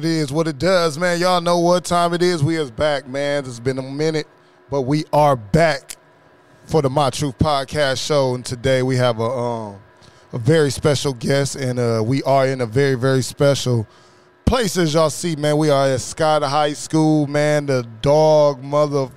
[0.00, 1.20] It is, what it does, man.
[1.20, 2.42] Y'all know what time it is.
[2.42, 3.44] We is back, man.
[3.44, 4.26] It's been a minute,
[4.70, 5.96] but we are back
[6.64, 8.34] for the My Truth Podcast show.
[8.34, 9.78] And today we have a um,
[10.32, 13.86] a very special guest, and uh, we are in a very, very special
[14.46, 15.58] place as y'all see, man.
[15.58, 17.66] We are at Scott High School, man.
[17.66, 19.10] The dog mother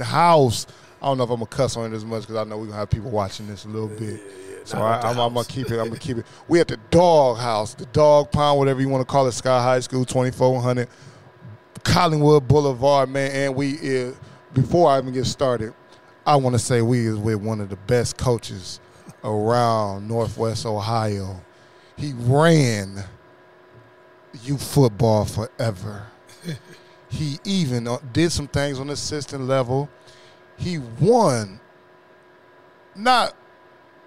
[0.00, 0.68] house.
[1.02, 2.66] I don't know if I'm gonna cuss on it as much because I know we're
[2.66, 4.20] gonna have people watching this a little bit.
[4.68, 5.78] So I, I'm, I'm gonna keep it.
[5.78, 6.26] I'm gonna keep it.
[6.46, 9.62] We at the dog house, the dog pound, whatever you want to call it, Scott
[9.62, 10.86] High School, 2400
[11.84, 13.30] Collingwood Boulevard, man.
[13.30, 14.14] And we is
[14.52, 15.72] before I even get started,
[16.26, 18.78] I want to say we is with one of the best coaches
[19.24, 21.40] around Northwest Ohio.
[21.96, 23.04] He ran
[24.42, 26.08] you football forever.
[27.08, 29.88] he even uh, did some things on the assistant level.
[30.58, 31.58] He won
[32.94, 33.34] not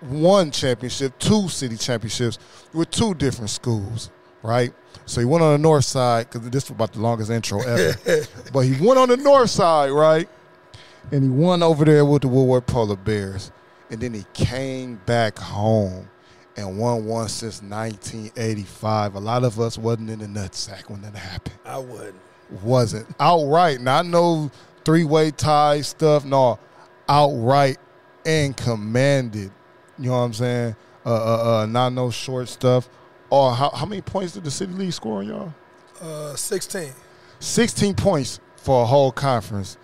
[0.01, 2.39] one championship, two city championships
[2.73, 4.09] with two different schools,
[4.43, 4.73] right?
[5.05, 8.25] So he went on the north side because this was about the longest intro ever.
[8.53, 10.27] but he went on the north side, right?
[11.11, 13.51] And he won over there with the Woodward Polar Bears.
[13.89, 16.09] And then he came back home
[16.55, 19.15] and won one since 1985.
[19.15, 21.59] A lot of us wasn't in the nutsack when that happened.
[21.65, 22.15] I wouldn't.
[22.63, 23.81] Wasn't outright.
[23.81, 24.51] Not no
[24.85, 26.25] three-way tie stuff.
[26.25, 26.59] No,
[27.07, 27.77] outright
[28.25, 29.51] and commanded
[30.01, 30.75] you know what I'm saying?
[31.05, 32.89] Uh, uh, uh, not no short stuff.
[33.29, 35.53] Or how, how many points did the City League score on y'all?
[36.01, 36.91] Uh, 16.
[37.39, 39.77] 16 points for a whole conference.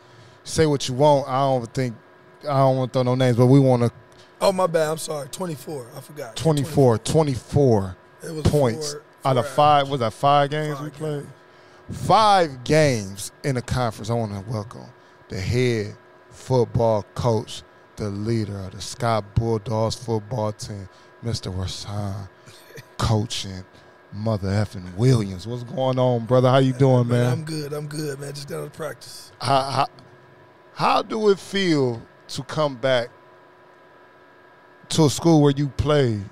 [0.44, 1.28] Say what you want.
[1.28, 1.95] I don't think,
[2.44, 3.92] I don't want to throw no names, but we want to.
[4.42, 4.90] Oh, my bad.
[4.90, 5.28] I'm sorry.
[5.30, 5.88] 24.
[5.95, 6.36] I forgot.
[6.36, 9.82] 24, 24 It was points four- out of five.
[9.84, 9.90] hours.
[9.92, 11.22] Was that five games we played?
[11.23, 11.34] games.
[12.06, 14.10] Five games in the conference.
[14.10, 14.86] I want to welcome
[15.30, 15.95] the head
[16.30, 17.64] football coach,
[17.98, 20.88] the leader of the Scott Bulldogs football team,
[21.23, 21.54] Mr.
[21.54, 22.30] Rahsan,
[22.98, 23.64] coaching
[24.14, 25.45] Mother effing Williams.
[25.45, 26.49] What's going on, brother?
[26.49, 27.73] How you doing, Man, I'm good.
[27.73, 28.33] I'm good, man.
[28.33, 29.32] Just got out of practice.
[29.42, 29.88] How, how,
[30.73, 33.10] how do it feel to come back
[34.89, 36.23] to a school where you played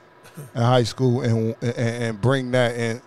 [0.53, 3.01] in high school and and, and bring that and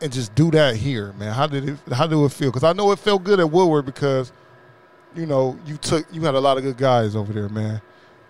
[0.00, 1.32] and just do that here, man?
[1.32, 2.50] How did it how do it feel?
[2.50, 4.32] Because I know it felt good at Woodward because
[5.14, 7.80] you know you took you had a lot of good guys over there, man.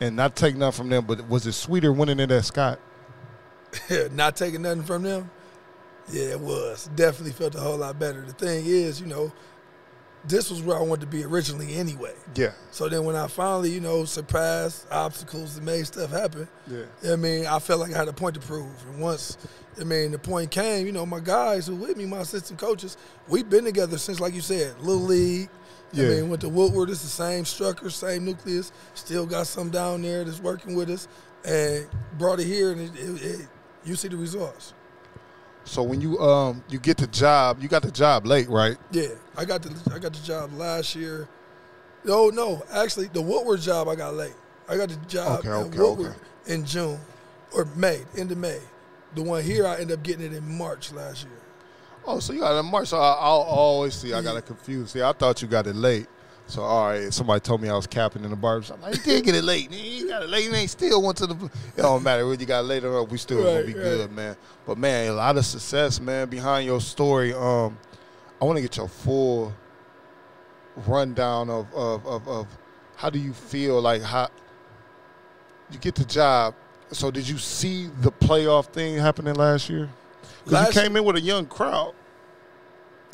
[0.00, 2.80] And not take nothing from them, but was it sweeter winning it at Scott?
[4.10, 5.30] Not taking nothing from them.
[6.10, 6.90] Yeah, it was.
[6.96, 8.22] Definitely felt a whole lot better.
[8.22, 9.32] The thing is, you know,
[10.24, 12.14] this was where I wanted to be originally anyway.
[12.34, 17.12] Yeah, So then when I finally, you know, surpassed obstacles and made stuff happen, yeah,
[17.12, 18.70] I mean, I felt like I had a point to prove.
[18.88, 19.36] And once,
[19.80, 22.96] I mean, the point came, you know, my guys who with me, my assistant coaches,
[23.28, 25.48] we've been together since, like you said, Little League.
[25.92, 26.06] Yeah.
[26.06, 28.72] I mean, went to Woodward, it's the same structure, same nucleus.
[28.94, 31.08] Still got some down there that's working with us,
[31.44, 31.86] and
[32.18, 33.48] brought it here, and it, it, it,
[33.84, 34.74] you see the results.
[35.64, 38.76] So when you um you get the job, you got the job late, right?
[38.90, 41.28] Yeah, I got the I got the job last year.
[42.04, 44.34] No, no, actually, the Woodward job I got late.
[44.68, 46.54] I got the job Okay, at okay, Woodward okay.
[46.54, 46.98] in June
[47.54, 48.58] or May, end of May.
[49.14, 51.41] The one here, I ended up getting it in March last year.
[52.04, 52.88] Oh, so you got it in March.
[52.88, 54.12] So I, I'll always see.
[54.12, 54.90] I got it confused.
[54.90, 56.08] See, I thought you got it late.
[56.46, 58.78] So all right, somebody told me I was capping in the barbershop.
[58.82, 59.70] I'm like, did get it late.
[59.70, 60.50] You got it late.
[60.50, 61.34] He ain't still went to the.
[61.76, 63.08] It don't matter what you got later on.
[63.08, 63.82] We still gonna be right.
[63.82, 64.36] good, man.
[64.66, 67.32] But man, a lot of success, man, behind your story.
[67.32, 67.78] Um,
[68.40, 69.54] I want to get your full
[70.86, 72.46] rundown of, of of of
[72.96, 74.28] how do you feel like how
[75.70, 76.54] you get the job.
[76.90, 79.88] So did you see the playoff thing happening last year?
[80.44, 81.94] Because you came in with a young crowd.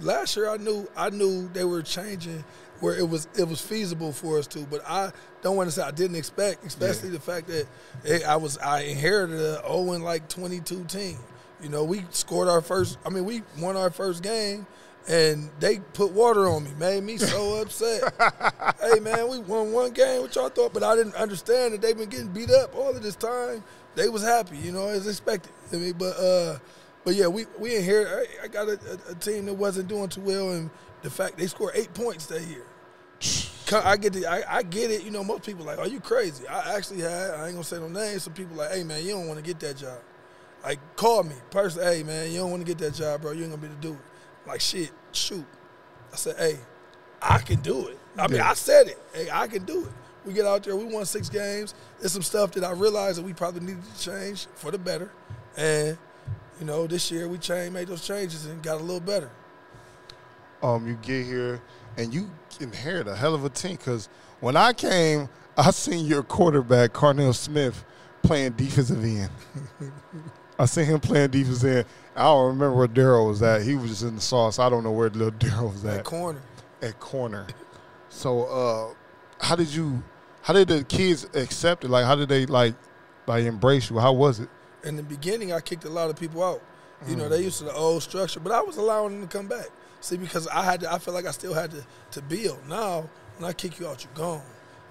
[0.00, 2.44] Last year, I knew I knew they were changing
[2.80, 5.10] where it was it was feasible for us to, but I
[5.42, 7.66] don't want to say I didn't expect, especially the fact that
[8.04, 11.18] it, I was I inherited a 0 and like 22 team.
[11.60, 12.98] You know, we scored our first.
[13.04, 14.66] I mean, we won our first game,
[15.08, 18.14] and they put water on me, made me so upset.
[18.80, 20.22] hey man, we won one game.
[20.22, 20.72] What y'all thought?
[20.72, 23.64] But I didn't understand that they've been getting beat up all of this time.
[23.96, 25.50] They was happy, you know, as expected.
[25.72, 26.58] I mean, but uh,
[27.08, 28.28] but yeah, we we inherited.
[28.38, 28.78] I, I got a,
[29.08, 30.68] a, team that wasn't doing too well, and
[31.00, 32.66] the fact they scored eight points that year.
[33.82, 34.26] I get it.
[34.26, 35.04] I, I get it.
[35.04, 37.30] You know, most people like, "Are you crazy?" I actually had.
[37.30, 38.24] I ain't gonna say no names.
[38.24, 40.00] Some people like, "Hey man, you don't want to get that job."
[40.62, 41.96] Like, call me personally.
[41.96, 43.32] Hey man, you don't want to get that job, bro.
[43.32, 44.46] You ain't gonna be able to do it.
[44.46, 45.46] Like, shit, shoot.
[46.12, 46.58] I said, hey,
[47.22, 47.98] I can do it.
[48.18, 48.98] I mean, I said it.
[49.14, 49.92] Hey, I can do it.
[50.26, 50.76] We get out there.
[50.76, 51.74] We won six games.
[52.00, 55.10] There's some stuff that I realized that we probably needed to change for the better,
[55.56, 55.96] and
[56.60, 59.30] you know, this year we changed, made those changes, and got a little better.
[60.62, 61.60] um, you get here
[61.96, 63.76] and you inherit a hell of a team.
[63.76, 64.08] Because
[64.40, 67.84] when I came, I seen your quarterback, Carnell Smith,
[68.22, 69.30] playing defensive end.
[70.58, 71.86] I seen him playing defensive end.
[72.16, 73.62] I don't remember where Daryl was at.
[73.62, 74.58] He was just in the sauce.
[74.58, 75.98] I don't know where little Daryl was at.
[75.98, 76.04] at.
[76.04, 76.42] corner.
[76.82, 77.46] At corner.
[78.08, 78.94] So, uh,
[79.44, 80.02] how did you?
[80.42, 81.88] How did the kids accept it?
[81.90, 82.74] Like, how did they like,
[83.26, 83.98] like embrace you?
[83.98, 84.48] How was it?
[84.84, 86.62] In the beginning, I kicked a lot of people out.
[87.06, 87.30] You know, Mm.
[87.30, 89.68] they used to the old structure, but I was allowing them to come back.
[90.00, 92.58] See, because I had to, I felt like I still had to, to build.
[92.68, 94.42] Now, when I kick you out, you're gone.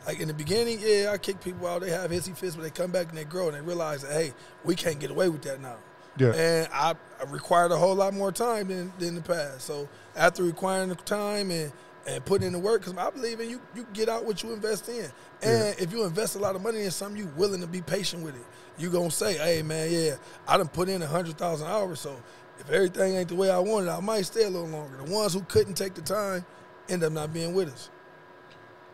[0.05, 1.81] Like in the beginning, yeah, I kick people out.
[1.81, 4.11] They have hissy fits, but they come back and they grow and they realize that,
[4.13, 5.75] hey, we can't get away with that now.
[6.17, 6.33] Yeah.
[6.33, 9.61] And I, I required a whole lot more time than, than the past.
[9.61, 11.71] So after requiring the time and,
[12.07, 14.53] and putting in the work, because I believe in you, you get out what you
[14.53, 15.09] invest in.
[15.41, 18.23] And if you invest a lot of money in something, you willing to be patient
[18.23, 18.45] with it.
[18.77, 20.15] You gonna say, hey man, yeah,
[20.47, 22.15] I done put in a hundred thousand hours, so
[22.59, 24.97] if everything ain't the way I wanted, I might stay a little longer.
[24.97, 26.45] The ones who couldn't take the time
[26.89, 27.89] end up not being with us.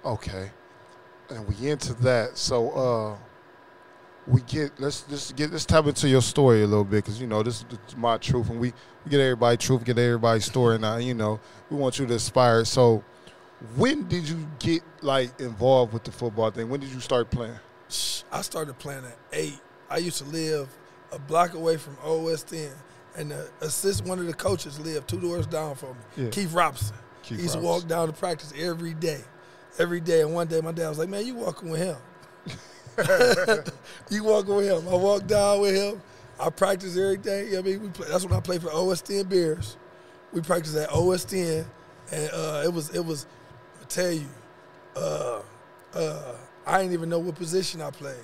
[0.04, 0.52] Okay.
[1.30, 2.38] And we into that.
[2.38, 3.18] So uh
[4.28, 7.28] we get let's just get let's tap into your story a little bit because you
[7.28, 8.74] know this is my truth and we,
[9.04, 11.40] we get everybody truth, get everybody's story now, you know.
[11.70, 12.64] We want you to aspire.
[12.66, 13.04] So
[13.76, 16.70] when did you get like involved with the football thing?
[16.70, 17.60] When did you start playing?
[18.32, 19.60] I started playing at eight.
[19.90, 20.70] I used to live
[21.12, 22.72] a block away from OS 10,
[23.16, 26.24] and the assist one of the coaches lived two doors down from me.
[26.24, 26.30] Yeah.
[26.30, 29.22] Keith robson Keith he used to walk down to practice every day,
[29.78, 30.22] every day.
[30.22, 31.98] And one day, my dad was like, "Man, you walking with him?
[34.10, 36.02] you walk with him?" I walk down with him.
[36.40, 37.58] I practice every day.
[37.58, 39.78] I mean, we play, that's when I played for OS 10 Bears.
[40.32, 41.66] We practiced at OS 10,
[42.12, 43.28] and uh, it was it was.
[43.82, 44.28] I tell you,
[44.96, 45.42] uh,
[45.94, 46.34] uh,
[46.66, 48.16] I didn't even know what position I played.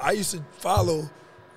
[0.00, 1.10] I used to follow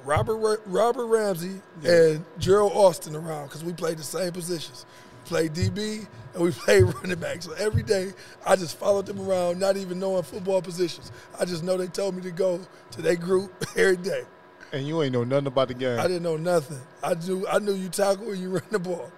[0.04, 4.86] Robert Robert Ramsey and Gerald Austin around because we played the same positions.
[5.25, 7.41] Played DB and we played running back.
[7.41, 8.13] So every day
[8.45, 11.11] I just followed them around, not even knowing football positions.
[11.39, 12.59] I just know they told me to go
[12.91, 14.23] to their group every day.
[14.71, 15.99] And you ain't know nothing about the game.
[15.99, 16.79] I didn't know nothing.
[17.03, 19.11] I knew I knew you tackle and you run the ball.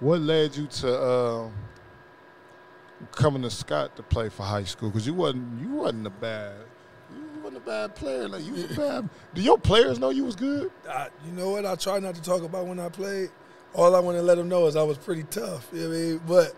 [0.00, 1.54] What led you to um,
[3.12, 4.90] coming to Scott to play for high school?
[4.90, 6.56] Because you wasn't you wasn't a bad
[7.14, 8.28] you wasn't a bad player.
[8.28, 9.08] Like you was a bad.
[9.34, 10.70] Do your players know you was good?
[10.88, 11.64] I, you know what?
[11.64, 13.30] I try not to talk about when I played.
[13.76, 15.68] All I want to let them know is I was pretty tough.
[15.72, 16.20] You know I mean?
[16.26, 16.54] But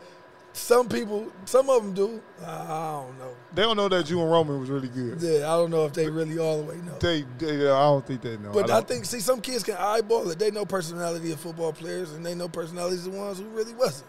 [0.53, 2.23] some people, some of them do.
[2.45, 3.35] I, I don't know.
[3.55, 5.21] They don't know that you and Roman was really good.
[5.21, 6.97] Yeah, I don't know if they really all the way know.
[7.01, 8.53] They, they I don't think they know.
[8.53, 10.39] But I, don't- think, see, some kids can eyeball it.
[10.39, 13.75] They know personality of football players, and they know personalities of the ones who really
[13.75, 14.09] wasn't.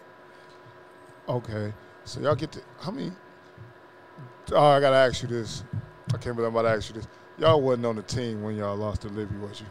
[1.28, 1.72] Okay,
[2.04, 3.12] so y'all get to how many?
[4.52, 5.64] Oh, I gotta ask you this.
[6.08, 7.08] I can't believe I'm about to ask you this.
[7.38, 9.66] Y'all wasn't on the team when y'all lost to Libbey, was you?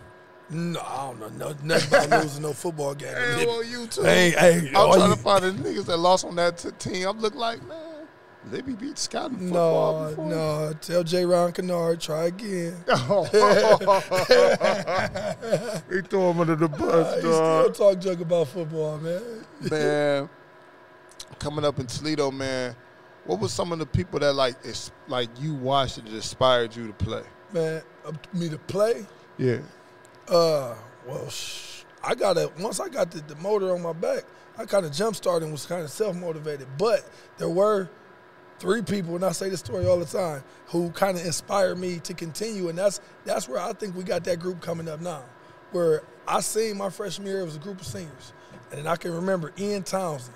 [0.52, 3.14] No, I don't know no, nothing about losing no football game.
[3.14, 4.02] Hey, well, you too.
[4.04, 7.08] Hey, hey, I'm trying you- to find the niggas that lost on that t- team.
[7.08, 7.78] I'm looking like, man,
[8.50, 10.26] Libbey beat Scott in football no, before.
[10.26, 10.74] no.
[10.82, 11.26] Tell J.
[11.26, 12.74] Ron Kennard, try again.
[15.90, 19.22] he threw him under the Uh, bus, he still talk junk about football, man.
[19.70, 20.30] man,
[21.40, 22.76] coming up in Toledo, man,
[23.26, 26.88] what was some of the people that like it's like you watched that inspired you
[26.88, 27.24] to play?
[27.54, 29.06] Man, up me to play.
[29.38, 29.60] Yeah.
[30.30, 30.76] Uh,
[31.08, 34.24] well, sh- I got a once I got the, the motor on my back,
[34.58, 36.68] I kind of jump started and was kind of self motivated.
[36.78, 37.90] But there were
[38.60, 42.00] three people, and I say this story all the time, who kind of inspired me
[42.00, 45.24] to continue, and that's that's where I think we got that group coming up now.
[45.72, 48.34] Where I seen my freshman year, it was a group of seniors,
[48.72, 50.36] and then I can remember Ian Townsend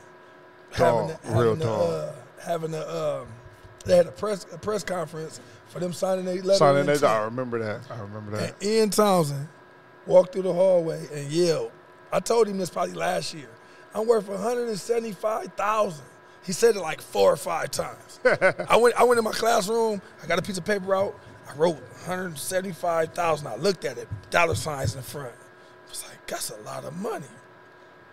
[0.72, 3.28] having the, having real the, uh, having a um,
[3.86, 6.58] they had a press a press conference for them signing their letter.
[6.58, 7.04] Signing intent.
[7.04, 7.82] I remember that.
[7.92, 8.56] I remember that.
[8.62, 9.48] And Ian Townsend
[10.06, 11.72] walked through the hallway and yelled.
[12.12, 13.50] I told him this probably last year.
[13.96, 16.06] I'm worth 175,000.
[16.46, 18.20] He said it like four or five times.
[18.70, 21.18] I went I went in my classroom, I got a piece of paper out,
[21.50, 23.48] I wrote 175,000.
[23.48, 25.34] I looked at it, dollar signs in the front.
[25.34, 27.28] I was like, that's a lot of money.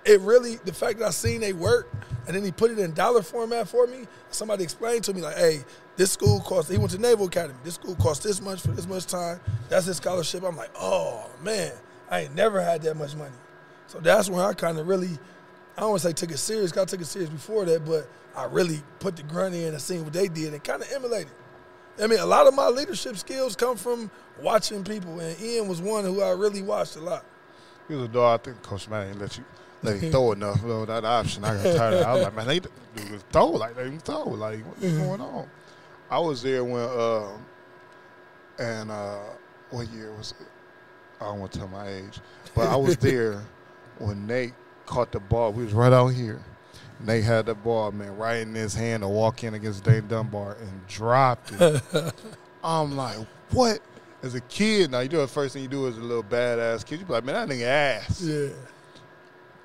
[0.04, 1.88] It really, the fact that I seen they work
[2.26, 5.37] and then he put it in dollar format for me, somebody explained to me like,
[5.37, 5.64] hey,
[5.97, 6.71] this school cost.
[6.71, 9.87] he went to Naval Academy, this school cost this much for this much time, that's
[9.87, 10.42] his scholarship.
[10.42, 11.73] I'm like, oh man,
[12.11, 13.35] I ain't never had that much money.
[13.87, 15.19] So that's when I kind of really,
[15.76, 17.85] I don't want to say took it serious, 'cause I took it serious before that,
[17.85, 20.90] but I really put the grunt in and seen what they did and kind of
[20.92, 21.33] emulated.
[22.00, 25.83] I mean, a lot of my leadership skills come from watching people, and Ian was
[25.83, 27.25] one who I really watched a lot.
[27.88, 28.40] He was a dog.
[28.40, 29.45] I think Coach Matt ain't let you
[29.83, 30.61] let him throw enough.
[30.63, 31.95] Though that option, I got tired.
[31.95, 32.07] of it.
[32.07, 34.25] I was like, man, they dude throw like they didn't throw.
[34.25, 35.49] Like what's going on?
[36.11, 37.45] I was there when um
[38.59, 39.19] and uh
[39.71, 40.47] what year was it?
[41.21, 42.21] I don't want to tell my age,
[42.55, 43.43] but I was there
[43.99, 44.55] when Nate
[44.87, 45.53] caught the ball.
[45.53, 46.41] We was right out here.
[47.03, 50.57] Nate had the ball, man, right in his hand to walk in against Dayton Dunbar
[50.61, 51.83] and dropped it.
[52.65, 53.17] I'm like,
[53.53, 53.81] what?
[54.23, 56.85] as a kid, now you know the first thing you do as a little badass
[56.85, 58.21] kid, you be like, man, that nigga ass.
[58.21, 58.49] Yeah.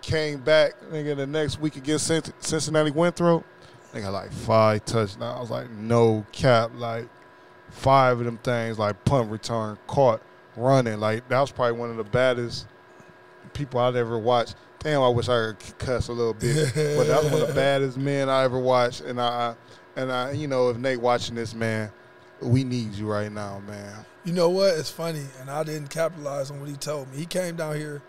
[0.06, 3.44] Came back, nigga, the next week against Cin- Cincinnati Withrow,
[3.92, 5.36] nigga like five touchdowns.
[5.38, 7.10] I was like, no cap, like
[7.72, 10.22] five of them things, like punt return, caught,
[10.56, 11.00] running.
[11.00, 12.68] Like that was probably one of the baddest
[13.54, 14.56] people I'd ever watched.
[14.78, 17.54] Damn, I wish I could cuss a little bit, but that was one of the
[17.56, 19.02] baddest men I ever watched.
[19.02, 19.56] And I,
[19.96, 21.92] and I, you know, if Nate watching this, man,
[22.44, 24.06] we need you right now, man.
[24.24, 24.78] You know what?
[24.78, 27.18] It's funny, and I didn't capitalize on what he told me.
[27.18, 28.04] He came down here,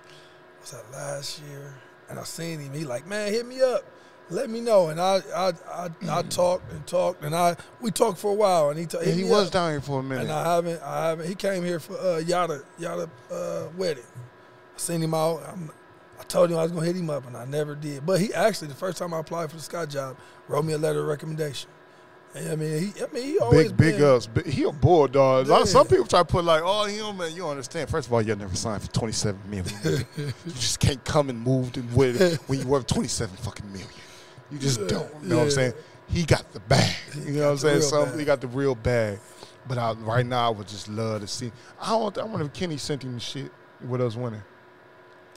[0.60, 1.72] was that last year?
[2.08, 2.72] And I seen him.
[2.72, 3.82] He like, man, hit me up,
[4.30, 4.88] let me know.
[4.88, 8.70] And I, I, I, I talked and talked, and I we talked for a while.
[8.70, 9.52] And he, t- And he was up.
[9.52, 10.22] down here for a minute.
[10.24, 11.26] And I haven't, I haven't.
[11.28, 14.04] He came here for uh, Yada, Yada uh, wedding.
[14.14, 15.42] I seen him out.
[15.52, 15.70] I'm,
[16.18, 18.06] I told him I was gonna hit him up, and I never did.
[18.06, 20.16] But he actually, the first time I applied for the Scott job,
[20.48, 21.68] wrote me a letter of recommendation.
[22.36, 24.26] And, I mean, he, I mean, he always Big, big been, ups.
[24.26, 25.46] Big- He a bulldog.
[25.46, 25.72] A lot of- Yeah.
[25.72, 27.30] Some people try to put like, oh, him, man.
[27.32, 27.88] You don't understand.
[27.88, 29.74] First of all, you never signed for twenty seven million.
[30.16, 33.88] you just can't come and move with when you worth twenty seven fucking million.
[34.50, 35.22] You just Yeah, don't.
[35.22, 35.72] You know what I'm saying?
[36.08, 36.94] He got the bag.
[37.24, 37.82] You know what I'm saying?
[37.82, 38.18] Some bag.
[38.18, 39.18] he got the real bag.
[39.68, 41.50] But I, right now, I would just love to see.
[41.80, 42.16] I don't.
[42.18, 43.50] I wonder if Kenny sent him the shit
[43.84, 44.42] with us winning.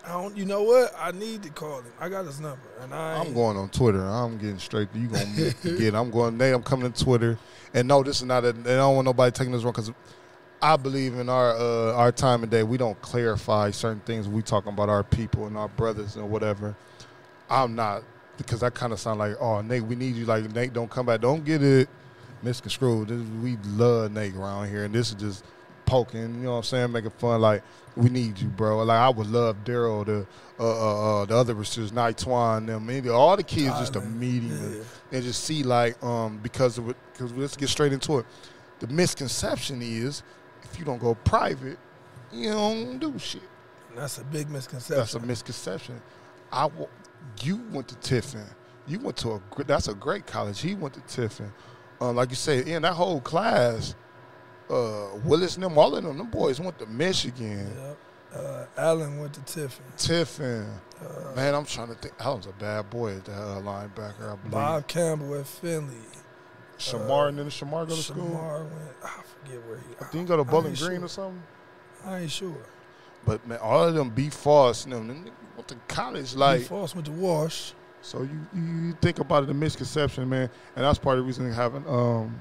[0.09, 0.35] I don't.
[0.35, 0.91] You know what?
[0.97, 1.93] I need to call him.
[1.99, 3.19] I got his number, and I.
[3.19, 4.03] I'm going on Twitter.
[4.03, 4.89] I'm getting straight.
[4.95, 5.93] You gonna get?
[5.93, 6.35] I'm going.
[6.35, 7.37] Nate, I'm coming to Twitter.
[7.75, 8.43] And no, this is not.
[8.43, 9.91] A, I don't want nobody taking this wrong because
[10.63, 12.63] I believe in our uh, our time and day.
[12.63, 14.27] We don't clarify certain things.
[14.27, 16.75] We talking about our people and our brothers and whatever.
[17.47, 18.01] I'm not
[18.37, 20.25] because that kind of sound like oh Nate, we need you.
[20.25, 21.21] Like Nate, don't come back.
[21.21, 21.87] Don't get it
[22.41, 23.09] misconstrued.
[23.09, 25.45] This, we love Nate around here, and this is just
[25.89, 26.21] poking.
[26.21, 26.91] You know what I'm saying?
[26.91, 27.41] Making fun.
[27.41, 27.63] Like
[27.95, 28.83] we need you, bro.
[28.83, 30.27] Like I would love Daryl, the
[30.59, 33.99] uh, uh, uh, the other receivers, Night Twan, them, maybe all the kids just to
[33.99, 34.19] Island.
[34.19, 34.83] meet him and- Yeah.
[35.13, 36.97] and just see like um because of it.
[37.13, 38.25] Because let's get straight into it.
[38.79, 40.23] The misconception is
[40.63, 41.77] if you don't go private,
[42.31, 43.41] you don't do shit.
[43.95, 44.95] That's a big misconception.
[44.97, 46.01] That's a misconception.
[46.51, 46.69] I
[47.41, 48.45] you went to Tiffin.
[48.87, 50.61] You went to a that's a great college.
[50.61, 51.51] He went to Tiffin.
[52.01, 53.93] Uh, like you said, in that whole class,
[54.69, 57.71] uh, Willis and them, all of them, them boys went to Michigan.
[57.75, 57.97] Yep.
[58.35, 59.85] Uh, Allen went to Tiffin.
[59.97, 60.67] Tiffin.
[61.01, 62.13] Uh, Man, I'm trying to think.
[62.19, 64.51] Allen's a bad boy at the uh, linebacker, I believe.
[64.51, 65.95] Bob Campbell at Findlay.
[66.77, 68.23] Shamar uh, and then Shamar go to school.
[68.29, 68.95] Shamar went.
[69.03, 69.95] I forget where he.
[69.99, 71.05] I think he go to Bowling Green sure.
[71.05, 71.43] or something.
[72.05, 72.55] I ain't sure.
[73.25, 76.35] But man, all of them B Foss and them, them went to college.
[76.35, 77.73] Like Like, Foss went to Wash.
[78.01, 81.27] so you, you you think about it, the misconception, man, and that's part of the
[81.27, 81.85] reason having.
[81.87, 82.39] Um,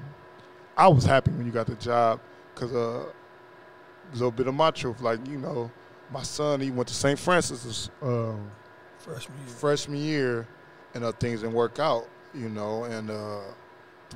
[0.79, 2.21] I was happy when you got the job
[2.55, 5.69] because uh, a little bit of my truth, like you know,
[6.09, 7.19] my son he went to St.
[7.19, 8.49] Francis um,
[8.97, 9.47] Freshman year.
[9.47, 10.47] freshman year,
[10.93, 13.41] and uh, things didn't work out, you know, and uh,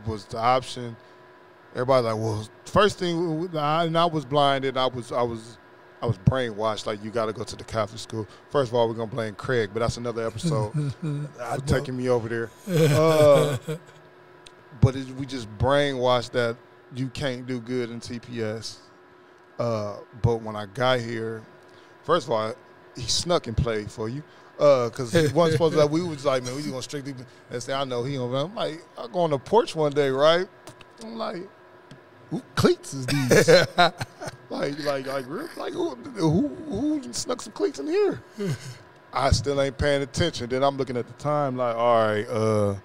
[0.07, 0.95] was the option.
[1.73, 4.77] Everybody like, well, first thing, and I was blinded.
[4.77, 5.57] I was, I was,
[6.01, 6.85] I was brainwashed.
[6.85, 8.25] Like, you got to go to the Catholic school.
[8.51, 12.29] First of all, we're gonna blame Craig, but that's another episode for taking me over
[12.29, 12.49] there.
[12.93, 13.57] Uh,
[14.81, 16.57] but it, we just brainwashed that
[16.95, 18.77] you can't do good in TPS.
[19.59, 21.43] Uh, but when I got here,
[22.03, 22.53] first of all,
[22.95, 24.23] he snuck and played for you.
[24.57, 27.15] Because he wasn't supposed to, like, we was like, man, we just going to strictly,
[27.49, 30.09] and say, I know he don't, I'm like, I go on the porch one day,
[30.09, 30.47] right?
[31.01, 31.41] I'm like,
[32.29, 33.47] who cleats is these?
[34.49, 38.21] like, like, like, real- like, who, who, who snuck some cleats in here?
[39.11, 40.49] I still ain't paying attention.
[40.49, 42.75] Then I'm looking at the time, like, all right, uh,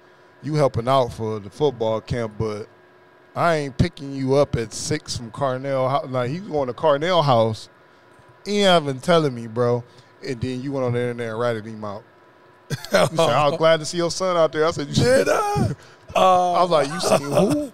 [0.43, 2.69] you helping out for the football camp, but
[3.35, 6.11] I ain't picking you up at six from Carnell.
[6.11, 7.69] Like he's going to Carnell House.
[8.45, 9.85] He ain't even telling me, bro.
[10.27, 12.03] And then you went on the internet and ratted him out.
[12.71, 14.67] You said, I was glad to see your son out there.
[14.67, 15.75] I said, Did I?
[16.15, 17.73] Uh, I was like, you seen who?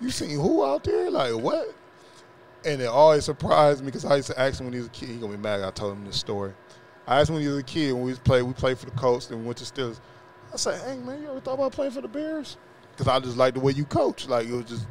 [0.00, 1.10] You seen who out there?
[1.10, 1.74] Like what?
[2.64, 4.90] And it always surprised me because I used to ask him when he was a
[4.90, 5.10] kid.
[5.10, 5.62] He gonna be mad.
[5.62, 6.52] I told him this story.
[7.06, 8.42] I asked him when he was a kid when we was play.
[8.42, 10.00] We played for the Colts and we went to Steelers.
[10.54, 12.56] I said, "Hey man, you ever thought about playing for the Bears?"
[12.92, 14.28] Because I just like the way you coach.
[14.28, 14.86] Like it was just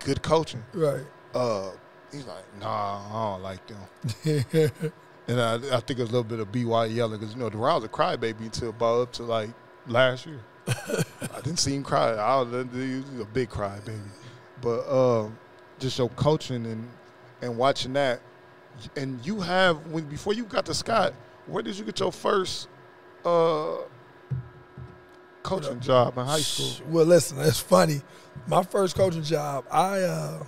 [0.00, 0.64] good coaching.
[0.72, 1.04] right.
[1.34, 1.72] Uh,
[2.10, 4.92] he's like, "Nah, I don't like them."
[5.28, 7.50] And I, I think it was a little bit of BY yelling because you know
[7.50, 9.50] the Browns a crybaby until about up to like
[9.86, 10.40] last year.
[10.66, 12.12] I didn't see him cry.
[12.12, 14.00] I was, he was a big crybaby,
[14.62, 15.38] but um,
[15.78, 16.88] just your coaching and
[17.42, 18.20] and watching that,
[18.96, 21.12] and you have when before you got to Scott,
[21.46, 22.68] where did you get your first
[23.26, 23.76] uh,
[25.42, 26.86] coaching job in high school?
[26.88, 28.02] Well, listen, it's funny.
[28.46, 30.44] My first coaching job, I uh,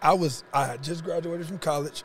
[0.00, 2.04] I was I had just graduated from college.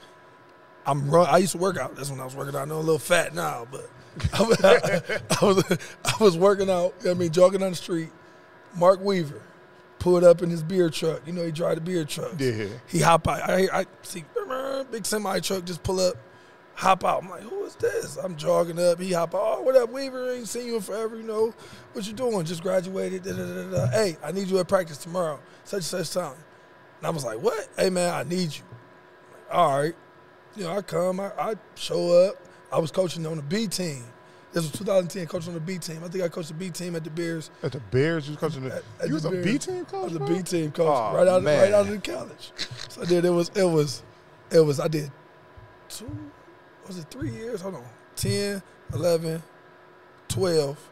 [0.85, 1.27] I'm run.
[1.29, 1.95] I used to work out.
[1.95, 2.61] That's when I was working out.
[2.61, 3.89] I know I'm a little fat now, but
[4.33, 6.93] I was, I was I was working out.
[7.07, 8.09] I mean, jogging on the street.
[8.75, 9.41] Mark Weaver,
[9.99, 11.21] pulled up in his beer truck.
[11.25, 12.33] You know, he drive the beer truck.
[12.39, 12.67] Yeah.
[12.87, 13.49] He hop out.
[13.49, 14.23] I, I see
[14.91, 16.15] big semi truck just pull up,
[16.77, 17.23] hop out.
[17.23, 18.17] I'm like, who is this?
[18.17, 18.99] I'm jogging up.
[18.99, 19.41] He hop out.
[19.41, 20.31] Oh, what up, Weaver?
[20.33, 21.17] Ain't seen you in forever.
[21.17, 21.53] You know,
[21.93, 22.45] what you doing?
[22.45, 23.23] Just graduated.
[23.23, 23.87] Da, da, da.
[23.87, 26.35] Hey, I need you at practice tomorrow, such and such time.
[26.99, 27.67] And I was like, what?
[27.77, 28.63] Hey, man, I need you.
[29.49, 29.95] Like, All right.
[30.55, 32.35] You know, I come, I, I show up.
[32.71, 34.03] I was coaching on the B team.
[34.53, 36.01] This was 2010, coaching on the B team.
[36.03, 37.51] I think I coached the B team at the Bears.
[37.61, 38.75] At the Bears, you was coaching the.
[38.75, 39.45] At- at you was the a Bears.
[39.45, 40.19] B team I was a?
[40.19, 41.59] B team coach Aw, right out man.
[41.61, 42.51] right out of the college.
[42.89, 43.25] So I did.
[43.25, 44.03] It was it was
[44.51, 45.11] it was I did
[45.89, 46.09] two
[46.87, 47.61] was it three years?
[47.61, 47.83] Hold on.
[48.15, 48.61] 10,
[48.93, 49.43] 11,
[50.29, 50.89] 12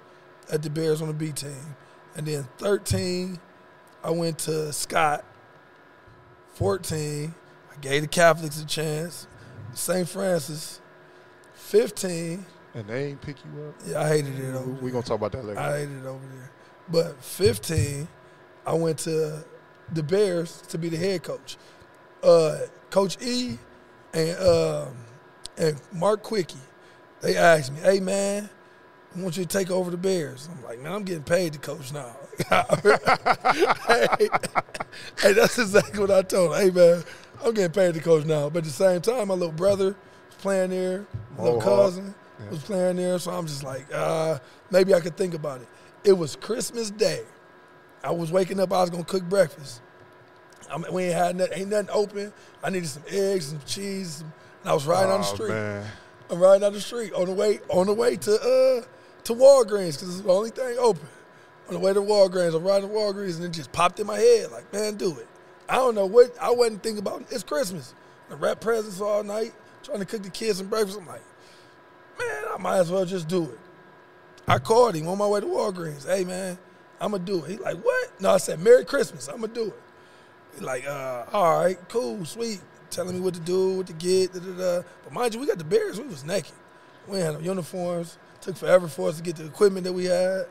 [0.52, 1.56] at the Bears on the B team.
[2.16, 3.40] And then 13,
[4.04, 5.26] I went to Scott.
[6.54, 7.34] 14,
[7.72, 9.28] I gave the Catholics a chance.
[9.74, 10.08] St.
[10.08, 10.80] Francis.
[11.56, 13.76] 15, And they ain't pick you up.
[13.86, 14.84] yeah, I hated it over We, there.
[14.84, 15.60] we gonna talk about that later.
[15.60, 16.52] I hated it over there.
[16.88, 18.08] But 15,
[18.66, 19.44] I went to
[19.92, 21.58] the Bears to be the head coach.
[22.24, 22.60] Uh,
[22.92, 23.58] coach E
[24.14, 24.96] and um,
[25.58, 26.58] and Mark Quickie,
[27.22, 28.50] they asked me, "Hey man,
[29.16, 31.60] I want you to take over the Bears." I'm like, "Man, I'm getting paid to
[31.60, 32.16] coach now."
[33.88, 34.08] hey,
[35.22, 36.62] hey, that's exactly what I told him.
[36.62, 37.04] Hey man,
[37.44, 38.50] I'm getting paid to coach now.
[38.50, 39.96] But at the same time, my little brother
[40.28, 41.06] was playing there,
[41.38, 42.14] my little cousin
[42.50, 45.68] was playing there, so I'm just like, uh, maybe I could think about it.
[46.04, 47.24] It was Christmas Day.
[48.04, 48.72] I was waking up.
[48.72, 49.82] I was gonna cook breakfast.
[50.72, 52.34] I mean, we ain't had nothing, ain't nothing open.
[52.64, 54.34] I needed some eggs, some cheese, some,
[54.66, 55.50] and I was riding on the street.
[55.50, 55.86] Man.
[56.32, 58.86] I'm riding down the street on the way on the way to uh
[59.26, 61.08] to Walgreens because it's the only thing open.
[61.68, 64.18] On the way to Walgreens, I'm riding to Walgreens and it just popped in my
[64.18, 65.28] head like, man, do it.
[65.70, 67.26] I don't know what I wasn't thinking about.
[67.30, 67.94] It's Christmas.
[68.32, 69.54] I wrap presents all night,
[69.84, 70.98] trying to cook the kids some breakfast.
[71.00, 71.22] I'm like,
[72.18, 73.60] man, I might as well just do it.
[74.48, 76.08] I called him on my way to Walgreens.
[76.08, 76.58] Hey man,
[77.00, 77.52] I'm gonna do it.
[77.52, 78.20] He like, what?
[78.20, 79.28] No, I said, Merry Christmas.
[79.28, 79.82] I'm gonna do it.
[80.58, 82.62] He like, uh, all right, cool, sweet.
[82.90, 84.88] Telling me what to do, what to get, da, da, da.
[85.04, 86.00] But mind you, we got the Bears.
[86.00, 86.54] We was naked.
[87.08, 88.18] We had no uniforms.
[88.42, 90.46] Took forever for us to get the equipment that we had.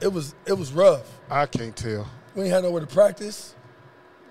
[0.00, 1.08] It was it was rough.
[1.30, 2.06] I can't tell.
[2.34, 3.54] We ain't had nowhere to practice.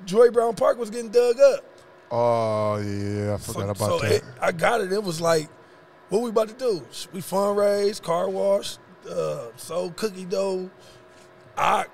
[0.05, 1.63] Joy Brown Park was getting dug up.
[2.11, 4.11] Oh yeah, I So, forgot about so that.
[4.11, 4.91] it, I got it.
[4.91, 5.49] It was like,
[6.09, 6.85] what we about to do?
[7.13, 8.77] We fundraise, car wash,
[9.09, 10.69] uh, sold cookie dough.
[11.57, 11.85] I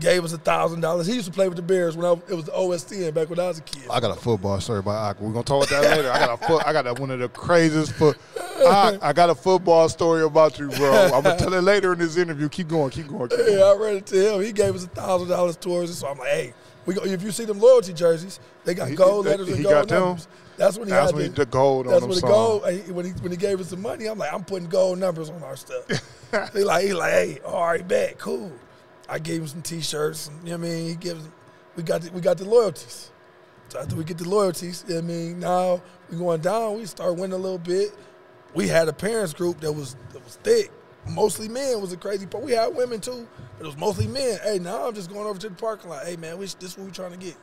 [0.00, 1.06] gave us a thousand dollars.
[1.06, 3.38] He used to play with the Bears when I, it was the OSTN back when
[3.38, 3.82] I was a kid.
[3.90, 5.20] I got a football story about Ak.
[5.20, 6.10] We're gonna talk about that later.
[6.10, 6.62] I got a foot.
[6.66, 8.16] I got a, one of the craziest foot.
[8.60, 10.92] I, I got a football story about you, bro.
[11.14, 12.48] I'm gonna tell it later in this interview.
[12.48, 12.90] Keep going.
[12.90, 13.28] Keep going.
[13.28, 13.52] Keep going.
[13.58, 14.42] Yeah, I read it to him.
[14.42, 15.94] He gave us a thousand dollars towards it.
[15.94, 16.54] So I'm like, hey,
[16.86, 19.56] we go, if you see them loyalty jerseys, they got He- gold he- letters and
[19.58, 20.00] he gold got them?
[20.04, 20.28] numbers.
[20.56, 22.62] That's when he That's had when the, gold on That's them when the gold
[22.94, 24.06] when he when he gave us the money.
[24.06, 25.84] I'm like, I'm putting gold numbers on our stuff.
[26.52, 28.50] he like he like, hey, all right, bet, cool.
[29.08, 30.28] I gave him some T-shirts.
[30.28, 30.88] And, you know what I mean?
[30.88, 31.28] He gives
[31.76, 33.10] we got the, we got the loyalties.
[33.68, 35.40] So after we get the loyalties, you know I mean?
[35.40, 36.76] Now we going down.
[36.76, 37.94] We start winning a little bit.
[38.54, 40.72] We had a parents group that was that was thick.
[41.08, 42.44] Mostly men was a crazy part.
[42.44, 44.38] We had women too, but it was mostly men.
[44.42, 46.04] Hey, now I'm just going over to the parking lot.
[46.04, 47.36] Hey man, we, this is what we trying to get.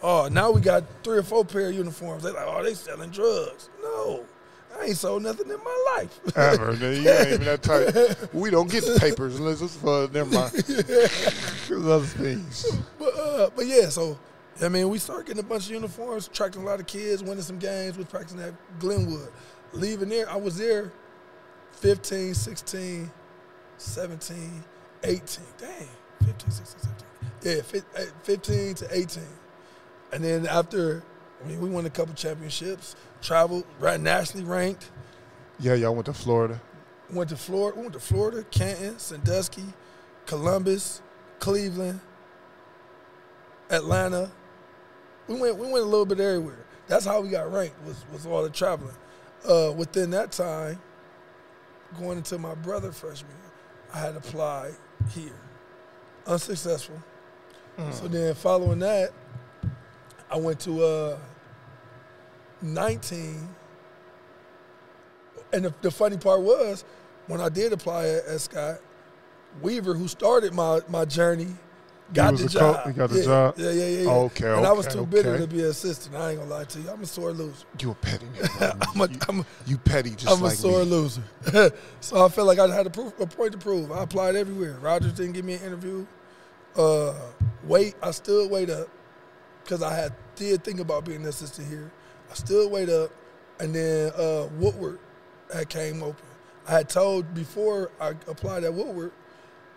[0.00, 2.22] Oh, now we got three or four pair of uniforms.
[2.22, 3.68] They like, oh, they selling drugs.
[3.82, 4.24] No,
[4.78, 6.36] I ain't sold nothing in my life.
[6.36, 6.74] Ever.
[6.74, 8.30] You ain't even that type.
[8.32, 10.52] We don't get the papers unless it's for never mind.
[11.88, 12.66] Other things.
[12.98, 14.18] but, uh, but yeah, so
[14.62, 17.42] I mean, we start getting a bunch of uniforms, attracting a lot of kids, winning
[17.42, 17.96] some games.
[17.96, 19.28] We was practicing at Glenwood.
[19.72, 20.92] Leaving there, I was there
[21.72, 23.10] 15, 16,
[23.76, 24.64] 17,
[25.04, 25.44] 18.
[25.58, 25.70] Dang,
[26.24, 27.06] 15, 16, 17.
[27.42, 29.22] Yeah, eh, 15 to 18.
[30.12, 31.04] And then after,
[31.42, 34.90] I mean, we won a couple championships, traveled, right, nationally ranked.
[35.60, 36.60] Yeah, y'all went to Florida.
[37.10, 37.76] Went to Florida.
[37.76, 39.64] We went to Florida, Canton, Sandusky,
[40.26, 41.00] Columbus,
[41.38, 42.00] Cleveland,
[43.70, 44.30] Atlanta.
[45.26, 45.56] We went.
[45.56, 46.64] We went a little bit everywhere.
[46.86, 47.76] That's how we got ranked.
[47.84, 48.94] Was was all the traveling.
[49.48, 50.80] Uh, within that time,
[51.98, 53.52] going into my brother freshman, year,
[53.94, 54.74] I had applied
[55.10, 55.38] here,
[56.26, 57.00] unsuccessful.
[57.92, 59.12] So then, following that,
[60.28, 61.18] I went to uh,
[62.62, 63.48] 19
[65.52, 66.84] and the, the funny part was
[67.26, 68.78] when I did apply at, at Scott,
[69.62, 71.48] Weaver, who started my, my journey,
[72.12, 72.86] got the co- job.
[72.86, 73.54] he got the yeah, job?
[73.58, 74.02] Yeah, yeah, yeah.
[74.02, 74.10] yeah.
[74.10, 75.40] Okay, And I was okay, too bitter okay.
[75.42, 76.16] to be an assistant.
[76.16, 76.90] I ain't gonna lie to you.
[76.90, 77.66] I'm a sore loser.
[77.80, 78.88] You a petty nigga.
[78.94, 80.90] I'm a, you, I'm a, you petty just I'm a sore me.
[80.90, 81.22] loser.
[82.00, 83.92] so I felt like I had a, proof, a point to prove.
[83.92, 84.78] I applied everywhere.
[84.80, 86.06] Rogers didn't give me an interview.
[86.76, 87.14] Uh,
[87.64, 88.88] wait, I still wait up
[89.64, 91.90] because I had did think about being an assistant here.
[92.30, 93.10] I stood wait up,
[93.60, 94.98] and then uh, Woodward
[95.52, 96.24] had came open.
[96.66, 99.12] I had told before I applied at Woodward,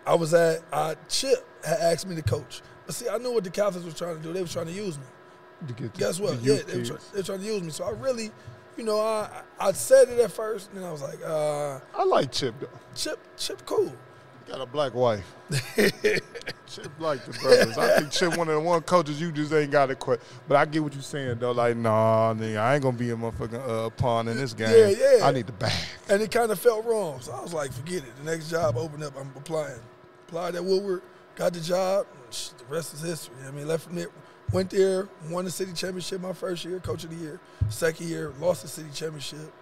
[0.06, 3.44] I was at uh, Chip had asked me to coach, but see, I knew what
[3.44, 4.32] the Catholics were trying to do.
[4.32, 5.04] They were trying to use me.
[5.68, 6.42] To get the- Guess the what?
[6.42, 7.70] Yeah, they were, try, they were trying to use me.
[7.70, 8.30] So I really,
[8.76, 12.04] you know, I I said it at first, and then I was like, uh, I
[12.04, 12.68] like Chip though.
[12.94, 13.92] Chip, Chip, cool.
[14.48, 15.34] Got a black wife.
[15.76, 17.78] Chip like the brothers.
[17.78, 20.20] I think Chip one of the one coaches you just ain't got to quit.
[20.48, 21.52] But I get what you're saying though.
[21.52, 24.70] Like, nah, nigga, I ain't gonna be a motherfucking uh, pawn in this game.
[24.70, 25.26] Yeah, yeah.
[25.26, 25.72] I need the bag.
[26.08, 27.20] And it kind of felt wrong.
[27.20, 28.16] So I was like, forget it.
[28.16, 29.80] The next job opened up, I'm applying.
[30.28, 31.02] Applied at Woodward,
[31.36, 32.06] got the job.
[32.30, 33.36] The rest is history.
[33.46, 34.08] I mean, left from there,
[34.52, 37.38] went there, won the city championship my first year, coach of the year.
[37.68, 39.52] Second year, lost the city championship.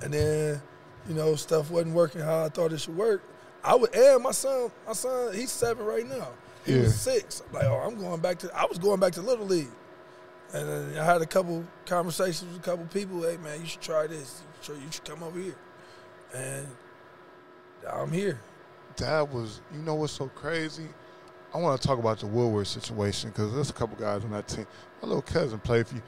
[0.00, 0.62] And then,
[1.08, 3.22] you know, stuff wasn't working how I thought it should work.
[3.64, 6.28] I would, and my son, my son, he's seven right now.
[6.64, 6.82] He Yeah.
[6.82, 7.42] was six.
[7.48, 9.70] I'm like, oh, I'm going back to, I was going back to Little League.
[10.52, 13.22] And then I had a couple conversations with a couple people.
[13.22, 14.42] Hey, man, you should try this.
[14.60, 15.56] You should, you should come over here.
[16.34, 16.66] And
[17.92, 18.40] I'm here.
[18.96, 20.86] That was, you know what's so crazy?
[21.54, 24.48] I want to talk about the Woodward situation because there's a couple guys on that
[24.48, 24.66] team.
[25.02, 26.02] My little cousin played for you.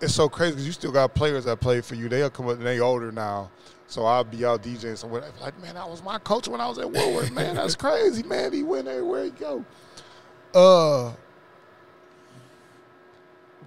[0.00, 2.08] It's so crazy because you still got players that play for you.
[2.08, 3.50] They'll come up and they older now.
[3.88, 5.24] So I'll be out DJing somewhere.
[5.40, 7.32] Like, man, that was my coach when I was at Woodward.
[7.32, 8.52] Man, that's crazy, man.
[8.52, 9.64] He went everywhere he go.
[10.54, 11.12] Uh,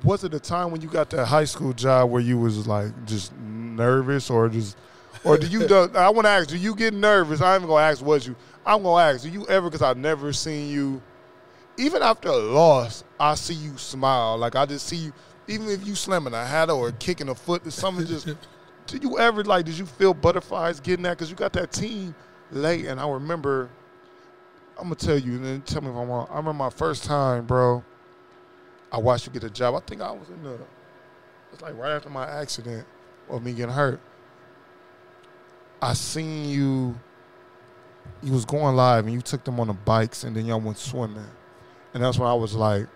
[0.04, 3.06] was it a time when you got that high school job where you was like
[3.06, 4.78] just nervous or just
[5.24, 7.84] or do you do, I want to ask do you get nervous I'm even gonna
[7.84, 11.02] ask was you I'm gonna ask do you ever because I've never seen you
[11.78, 15.14] even after a loss I see you smile like I just see you
[15.48, 18.28] even if you slamming a hat or kicking a foot or something just
[18.92, 22.14] do you ever like did you feel butterflies getting that because you got that team
[22.52, 23.70] late and I remember
[24.78, 27.04] I'm gonna tell you and then tell me if I'm wrong I remember my first
[27.04, 27.84] time bro
[28.92, 29.76] I watched you get a job.
[29.76, 30.60] I think I was in the.
[31.54, 32.86] It's like right after my accident
[33.30, 34.00] or me getting hurt.
[35.82, 37.00] I seen you.
[38.22, 40.78] You was going live and you took them on the bikes and then y'all went
[40.78, 41.26] swimming,
[41.94, 42.88] and that's when I was like.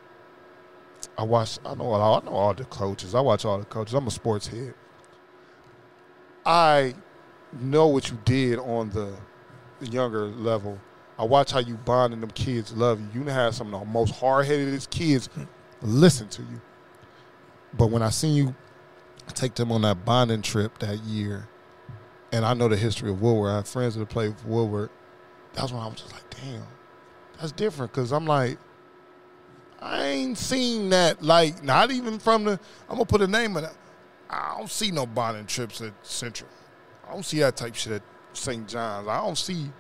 [1.18, 1.60] I watched.
[1.66, 1.94] I know.
[1.94, 3.16] I know all the coaches.
[3.16, 3.94] I watch all the coaches.
[3.94, 4.74] I'm a sports head.
[6.46, 6.94] I
[7.54, 9.16] know what you did on the,
[9.82, 10.80] younger level.
[11.20, 13.22] I watch how you bond and them kids love you.
[13.22, 15.30] You had some of the most hard headed kids
[15.82, 16.62] listen to you.
[17.78, 18.56] But when I seen you
[19.34, 21.48] take them on that bonding trip that year,
[22.32, 24.90] and I know the history of Woodward, I have friends that for Woodward,
[25.54, 26.66] that's when I was just like, damn,
[27.40, 27.94] that's different.
[27.94, 28.58] Cause I'm like,
[29.80, 33.66] I ain't seen that, like, not even from the, I'm gonna put a name in
[33.66, 33.72] it.
[34.30, 36.50] I don't see no bonding trips at Central.
[37.08, 38.02] I don't see that type shit at
[38.34, 38.68] St.
[38.68, 39.08] John's.
[39.08, 39.72] I don't see.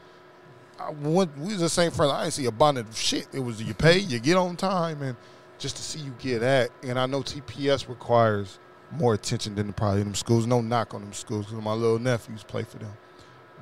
[0.79, 2.11] I went, we was the same friends.
[2.11, 3.27] I didn't see a bonded shit.
[3.33, 5.17] It was you pay, you get on time, and
[5.57, 6.69] just to see you get at.
[6.83, 8.59] And I know TPS requires
[8.91, 10.45] more attention than the probably them schools.
[10.45, 12.93] No knock on them schools because my little nephews play for them.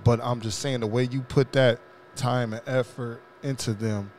[0.04, 1.80] But I'm just saying the way you put that
[2.16, 4.12] time and effort into them,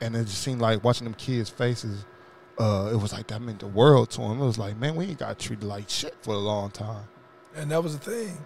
[0.00, 2.04] and it just seemed like watching them kids' faces.
[2.58, 4.40] Uh, it was like that meant the world to him.
[4.40, 7.04] It was like, man, we ain't got treated like shit for a long time.
[7.56, 8.36] and that was the thing.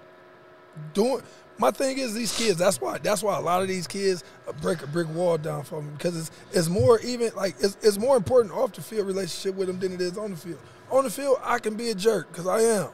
[0.94, 1.22] Doing
[1.58, 2.58] my thing is these kids.
[2.58, 2.98] That's why.
[2.98, 5.90] That's why a lot of these kids uh, break a brick wall down for me
[5.96, 9.68] because it's it's more even like it's, it's more important off the field relationship with
[9.68, 10.58] them than it is on the field.
[10.90, 12.88] On the field, I can be a jerk because I am.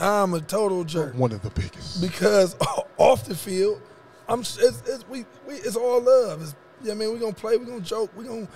[0.00, 2.00] I'm a total jerk One of the biggest.
[2.00, 2.56] because
[2.98, 3.80] off the field,
[4.28, 6.40] I'm it's, it's we, we it's all love.
[6.42, 8.48] It's, yeah, I mean, we're gonna play, we're gonna joke, we're gonna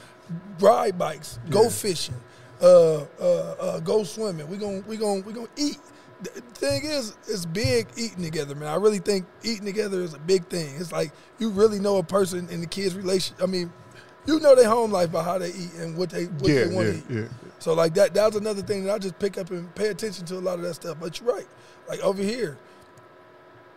[0.60, 1.68] ride bikes, go Yeah.
[1.68, 2.14] fishing,
[2.60, 4.48] uh, uh, uh, go swimming.
[4.48, 5.78] We're gonna we gonna we gonna eat.
[6.22, 8.68] The thing is, it's big eating together, man.
[8.68, 10.76] I really think eating together is a big thing.
[10.78, 13.34] It's like you really know a person in the kids' relation.
[13.42, 13.72] I mean,
[14.26, 16.74] you know their home life by how they eat and what they what yeah, they
[16.74, 17.04] want yeah, to eat.
[17.10, 17.24] yeah.
[17.58, 20.24] So like that that was another thing that I just pick up and pay attention
[20.26, 20.98] to a lot of that stuff.
[21.00, 21.46] But you're right.
[21.88, 22.56] Like over here,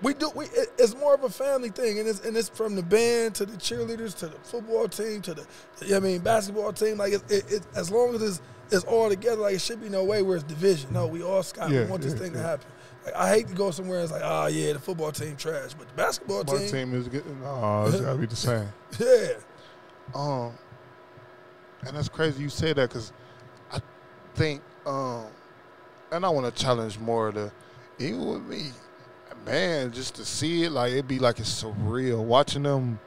[0.02, 2.76] we do we it, it's more of a family thing and it's and it's from
[2.76, 5.48] the band to the cheerleaders to the football team to the
[5.82, 6.98] you know what I mean basketball team.
[6.98, 9.90] Like it, it, it as long as it's it's all together, like it should be
[9.90, 10.92] no way where it's division.
[10.92, 11.70] No, we all Scott.
[11.70, 12.66] Yeah, we want this yeah, thing to happen.
[13.06, 15.74] Like, I hate to go somewhere and it's like, oh yeah, the football team trash,
[15.76, 17.40] but the basketball My team, team is getting.
[17.46, 18.68] Oh, it's gotta be the same.
[19.00, 19.34] yeah.
[20.14, 20.54] Um,
[21.86, 23.14] and that's crazy you say that because
[23.72, 23.80] I
[24.34, 25.26] think, um,
[26.12, 27.52] and I want to challenge more of the,
[28.00, 28.72] even with me,
[29.46, 33.00] man, just to see it like it'd be like it's surreal watching them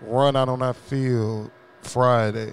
[0.00, 1.50] run out on that field
[1.82, 2.52] Friday.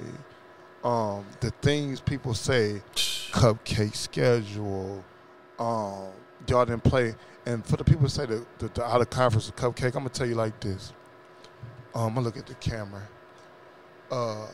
[0.84, 5.04] Um, the things people say, cupcake schedule,
[5.60, 6.10] um,
[6.48, 7.14] y'all didn't play,
[7.46, 10.02] and for the people who say the, the, the out of conference of cupcake, I'm
[10.02, 10.94] gonna tell you like this.
[11.94, 13.02] Um, I'm gonna look at the camera
[14.12, 14.46] uh,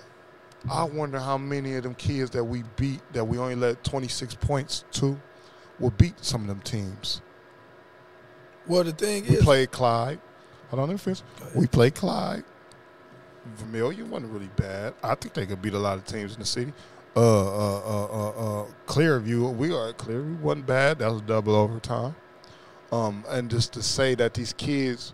[0.69, 4.36] I wonder how many of them kids that we beat that we only let 26
[4.36, 5.19] points to
[5.80, 7.21] will beat some of them teams.
[8.67, 10.19] Well, the thing We is, we played Clyde.
[10.69, 11.23] Hold on, let me finish.
[11.56, 12.43] We played Clyde.
[13.56, 14.93] Vermilion wasn't really bad.
[15.01, 16.73] I think they could beat a lot of teams in the city.
[17.15, 18.30] Uh, uh, uh, uh,
[18.62, 20.99] uh, Clearview, we are at Clearview, wasn't bad.
[20.99, 22.15] That was double overtime.
[22.91, 25.13] Um, and just to say that these kids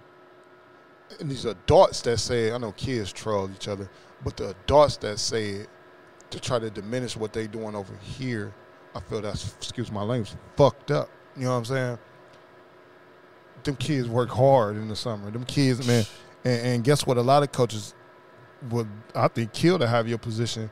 [1.20, 3.90] and these adults that say, I know kids troll each other,
[4.24, 5.70] but the adults that say it
[6.32, 8.54] to try to diminish what they're doing over here,
[8.96, 11.10] I feel that's, excuse my language, fucked up.
[11.36, 12.00] You know what I'm saying?
[13.64, 15.32] Them kids work hard in the summer.
[15.32, 16.06] Them kids, man,
[16.44, 17.18] and, and guess what?
[17.18, 17.94] A lot of coaches
[18.70, 20.70] would, I think, kill to have your position,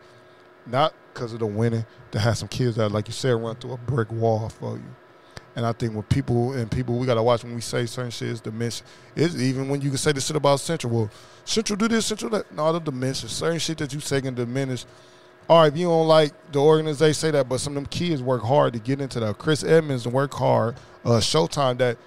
[0.65, 3.73] not because of the winning, to have some kids that, like you said, run through
[3.73, 4.84] a brick wall for you.
[5.56, 8.30] And I think when people and people, we gotta watch when we say certain shit
[8.30, 8.86] is dimension.
[9.15, 10.93] It's even when you can say the shit about Central.
[10.93, 11.12] Well,
[11.43, 12.54] Central do this, Central that.
[12.54, 13.27] No, the dimension.
[13.27, 14.86] Certain shit that you say can diminish.
[15.49, 17.49] All right, if you don't like the organization, say that.
[17.49, 19.38] But some of them kids work hard to get into that.
[19.39, 20.75] Chris Edmonds and work hard.
[21.04, 21.97] Uh, Showtime that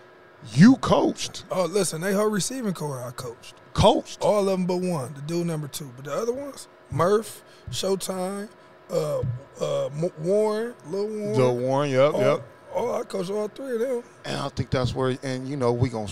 [0.52, 1.44] you coached.
[1.50, 3.54] Oh, listen, they whole receiving core I coached.
[3.72, 4.20] Coached.
[4.20, 5.90] All of them but one, the dude number two.
[5.96, 8.48] But the other ones, Murph, Showtime,
[8.90, 9.20] uh,
[9.60, 11.32] uh, Warren, Lil Warren.
[11.40, 12.42] The Warren, yep, all, yep.
[12.74, 14.02] Oh, I coached all three of them.
[14.24, 16.08] And I think that's where, and you know, we gonna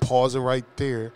[0.00, 1.12] pause it right there.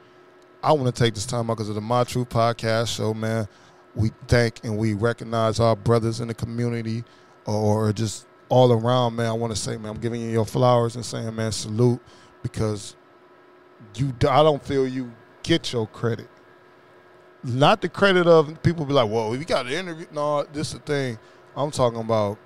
[0.62, 3.49] I want to take this time out because of the My Truth podcast show, man.
[3.95, 7.05] We thank and we recognize our brothers in the community,
[7.47, 9.27] or just all around, man.
[9.27, 12.01] I want to say, man, I'm giving you your flowers and saying, man, salute
[12.42, 12.96] because
[13.94, 14.14] you.
[14.29, 16.29] I don't feel you get your credit.
[17.42, 20.07] Not the credit of people be like, well, we got an interview.
[20.12, 21.18] No, this is the thing.
[21.57, 22.38] I'm talking about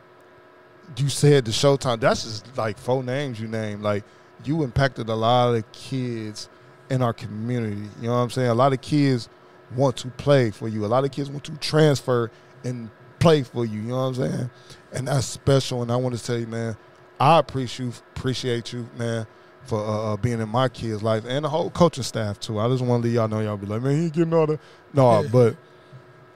[0.96, 2.00] you said the Showtime.
[2.00, 3.82] That's just like four names you named.
[3.82, 4.04] Like
[4.44, 6.48] you impacted a lot of kids
[6.90, 7.88] in our community.
[8.00, 8.48] You know what I'm saying?
[8.48, 9.28] A lot of kids
[9.74, 10.84] want to play for you.
[10.84, 12.30] A lot of kids want to transfer
[12.62, 13.80] and play for you.
[13.80, 14.50] You know what I'm saying?
[14.92, 15.82] And that's special.
[15.82, 16.76] And I want to tell you, man,
[17.18, 19.26] I appreciate you, appreciate you, man,
[19.66, 22.58] for uh, uh being in my kids' life and the whole coaching staff too.
[22.58, 24.58] I just want to let y'all know y'all be like, man, he getting all the
[24.92, 25.56] no, but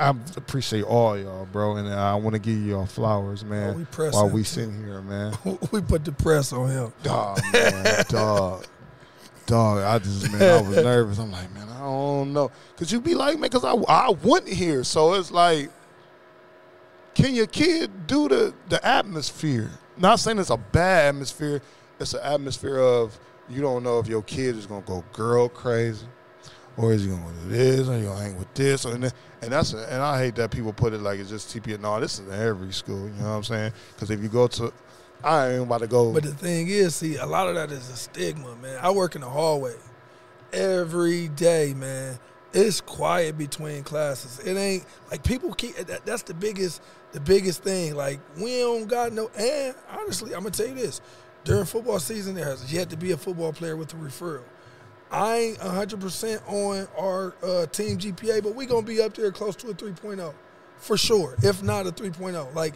[0.00, 3.70] I appreciate all y'all, bro, and I want to give y'all flowers, man.
[3.70, 5.36] Oh, we while we sitting here, man.
[5.72, 6.92] we put the press on him.
[7.02, 8.66] Dog, man, dog,
[9.46, 9.82] dog.
[9.82, 11.18] I just, man, I was nervous.
[11.18, 14.48] I'm like, man, I don't know, cause you be like, man, cause I, I went
[14.48, 15.70] here, so it's like,
[17.14, 19.70] can your kid do the the atmosphere?
[19.96, 21.60] Not saying it's a bad atmosphere.
[22.00, 26.06] It's an atmosphere of you don't know if your kid is gonna go girl crazy
[26.78, 29.52] or is he gonna do this, or he gonna hang with this, or and, and
[29.52, 31.78] that's a, and I hate that people put it like it's just TP.
[31.78, 33.08] No, this is every school.
[33.08, 33.72] You know what I'm saying?
[33.94, 34.72] Because if you go to,
[35.22, 36.12] I ain't about to go.
[36.12, 38.78] But the thing is, see, a lot of that is a stigma, man.
[38.80, 39.74] I work in the hallway
[40.52, 42.18] every day, man.
[42.52, 44.38] It's quiet between classes.
[44.38, 45.74] It ain't like people keep.
[45.76, 46.80] That, that's the biggest,
[47.10, 47.96] the biggest thing.
[47.96, 49.30] Like we don't got no.
[49.36, 51.00] And honestly, I'm gonna tell you this:
[51.44, 54.42] during football season, there has yet to be a football player with a referral.
[55.10, 59.32] I ain't 100% on our uh, team GPA, but we going to be up there
[59.32, 60.34] close to a 3.0
[60.76, 62.54] for sure, if not a 3.0.
[62.54, 62.74] Like,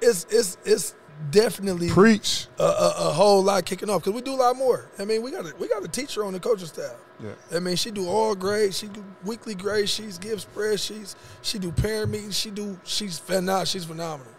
[0.00, 0.94] it's it's it's
[1.30, 4.90] definitely preach a, a, a whole lot kicking off because we do a lot more.
[4.98, 6.96] I mean, we got a, we got a teacher on the coaching staff.
[7.22, 7.30] Yeah.
[7.54, 8.78] I mean, she do all grades.
[8.78, 9.90] She do weekly grades.
[9.90, 11.14] She's give spreadsheets.
[11.42, 12.36] She do parent meetings.
[12.36, 13.64] She do she's phenomenal.
[13.64, 14.32] She's phenomenal.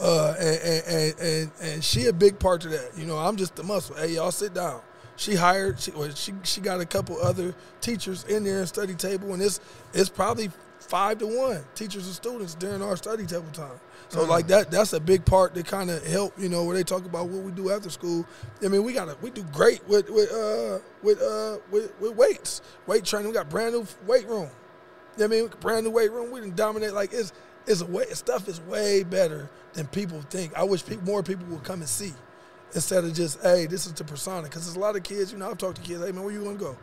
[0.00, 2.92] Uh, and, and, and and she a big part of that.
[2.96, 3.96] You know, I'm just the muscle.
[3.96, 4.80] Hey, y'all sit down
[5.18, 8.94] she hired she well, she she got a couple other teachers in there and study
[8.94, 9.60] table, and it's
[9.92, 13.80] it's probably five to one teachers and students during our study table time.
[14.10, 14.30] So mm-hmm.
[14.30, 17.04] like that that's a big part that kind of help you know where they talk
[17.04, 18.24] about what we do after school.
[18.64, 22.62] I mean we got we do great with with uh with uh with, with weights
[22.86, 23.28] weight training.
[23.28, 24.48] We got brand new weight room.
[25.20, 26.30] I mean brand new weight room.
[26.30, 27.32] We didn't dominate like it's
[27.68, 30.54] it's a way stuff is way better than people think.
[30.56, 32.14] I wish people, more people would come and see
[32.74, 34.42] instead of just, hey, this is the persona.
[34.42, 36.32] Because there's a lot of kids, you know, I've talked to kids, hey, man, where
[36.32, 36.76] you want to go?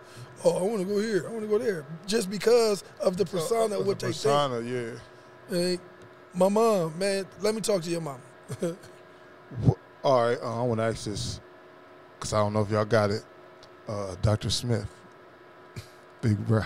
[0.43, 1.25] Oh, I want to go here.
[1.27, 1.85] I want to go there.
[2.07, 4.99] Just because of the persona, uh, what the they persona, think.
[5.49, 5.57] yeah.
[5.57, 5.79] Hey,
[6.33, 8.19] my mom, man, let me talk to your mom.
[10.03, 11.39] All right, uh, I want to ask this
[12.17, 13.23] because I don't know if y'all got it.
[13.87, 14.49] Uh, Dr.
[14.49, 14.87] Smith,
[16.21, 16.61] big bro.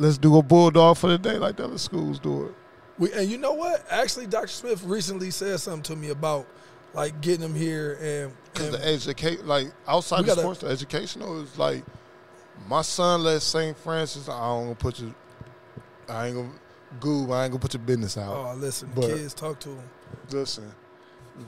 [0.00, 2.54] Let's do a bulldog for the day like the other schools do it.
[2.98, 3.86] We, and you know what?
[3.88, 4.48] Actually, Dr.
[4.48, 6.46] Smith recently said something to me about–
[6.94, 11.56] like getting them here and because the educate like outside of sports, the educational is
[11.58, 11.84] like
[12.68, 13.76] my son left St.
[13.76, 14.28] Francis.
[14.28, 15.14] I don't gonna put you.
[16.08, 16.50] I ain't gonna
[16.98, 17.32] goob.
[17.32, 18.34] I ain't gonna put your business out.
[18.34, 19.90] Oh, listen, but kids, talk to them.
[20.30, 20.72] Listen.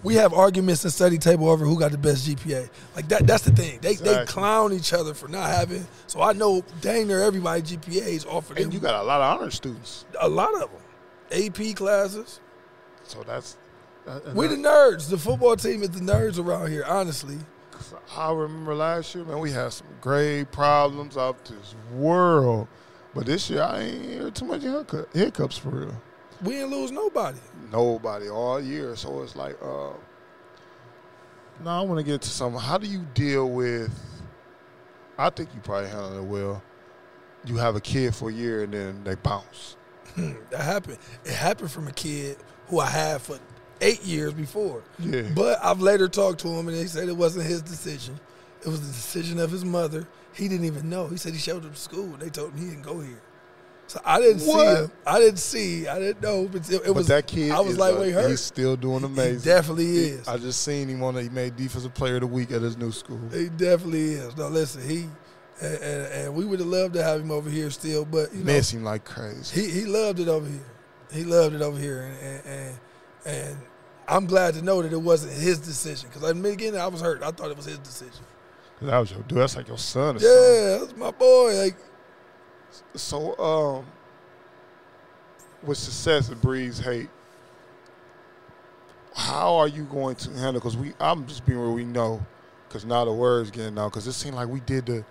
[0.03, 2.69] We have arguments and study table over who got the best GPA.
[2.97, 3.27] Like that.
[3.27, 3.79] That's the thing.
[3.81, 4.15] They exactly.
[4.15, 5.87] they clown each other for not having.
[6.07, 8.59] So I know dang near everybody GPAs offered.
[8.59, 10.05] And you got a lot of honor students.
[10.21, 10.81] A lot of them.
[11.33, 12.41] AP classes.
[13.05, 13.57] So that's
[14.07, 15.09] uh, we the nerds.
[15.09, 17.39] The football team is the nerds around here, honestly.
[18.17, 22.69] I remember last year, man, we had some grade problems out this world.
[23.15, 24.63] But this year, I ain't hear too much
[25.13, 26.03] hiccups for real.
[26.43, 27.39] We didn't lose nobody.
[27.71, 28.97] Nobody all year.
[28.97, 29.91] So it's like, uh,
[31.63, 32.61] now I want to get to something.
[32.61, 33.93] How do you deal with?
[35.19, 36.63] I think you probably handle it well.
[37.45, 39.77] You have a kid for a year and then they bounce.
[40.17, 40.99] that happened.
[41.25, 43.39] It happened from a kid who I had for
[43.81, 44.83] eight years before.
[44.99, 45.29] Yeah.
[45.35, 48.19] But I've later talked to him and they said it wasn't his decision.
[48.63, 50.07] It was the decision of his mother.
[50.35, 51.09] He didn't even know.
[51.09, 53.21] He said he showed up to school and they told him he didn't go here.
[53.93, 54.77] So I didn't What?
[54.77, 54.93] see him.
[55.07, 55.87] I didn't see.
[55.87, 56.49] I didn't know.
[56.51, 58.31] But it, it but was that kid, I was like, wait, hurt.
[58.31, 59.41] he's still doing amazing.
[59.41, 60.27] He definitely is.
[60.27, 61.15] I just seen him on.
[61.17, 63.21] He made defensive player of the week at his new school.
[63.31, 64.35] He definitely is.
[64.35, 65.11] No, listen, he
[65.61, 68.43] and, and, and we would have loved to have him over here still, but you
[68.43, 69.61] know, him like crazy.
[69.61, 70.73] he he loved it over here.
[71.13, 72.79] He loved it over here, and and and,
[73.27, 73.59] and
[74.09, 77.03] I'm glad to know that it wasn't his decision because in the beginning I was
[77.03, 77.23] hurt.
[77.23, 78.25] I thought it was his decision.
[78.81, 79.37] that was your dude.
[79.37, 80.17] That's like your son.
[80.17, 80.29] Or something.
[80.31, 81.59] Yeah, that's my boy.
[81.59, 81.77] Like
[82.95, 83.87] So, um,
[85.63, 87.09] with success it breeds hate.
[89.15, 90.55] How are you going to handle?
[90.55, 92.25] Because we, I'm just being where we know,
[92.67, 93.93] because now the word's getting out.
[93.93, 95.05] Because it seemed like we did the,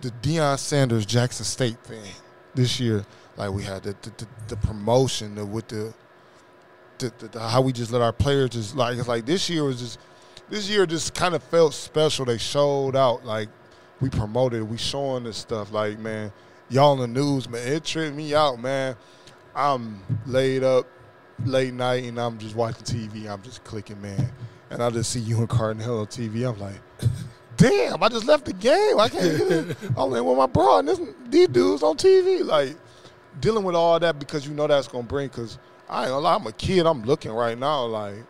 [0.00, 2.10] the Deion Sanders Jackson State thing
[2.54, 3.04] this year.
[3.36, 5.94] Like we had the the, the, the promotion the, with the,
[6.98, 10.00] the, how we just let our players just like it's like this year was just
[10.48, 12.24] this year just kind of felt special.
[12.24, 13.48] They showed out like
[14.00, 15.70] we promoted, we showing this stuff.
[15.70, 16.32] Like man,
[16.70, 17.66] y'all in the news, man.
[17.66, 18.96] It tripped me out, man.
[19.54, 20.86] I'm laid up
[21.44, 23.28] late night and I'm just watching TV.
[23.28, 24.30] I'm just clicking, man,
[24.70, 26.48] and I just see you and Cardinal on TV.
[26.48, 26.80] I'm like,
[27.56, 28.98] damn, I just left the game.
[28.98, 29.38] I can't.
[29.38, 29.76] Get in.
[29.96, 32.76] I'm in with my bro, and this, these dudes on TV, like
[33.40, 35.28] dealing with all that because you know that's gonna bring.
[35.28, 36.86] Because I ain't gonna lie, I'm a kid.
[36.86, 38.24] I'm looking right now, like,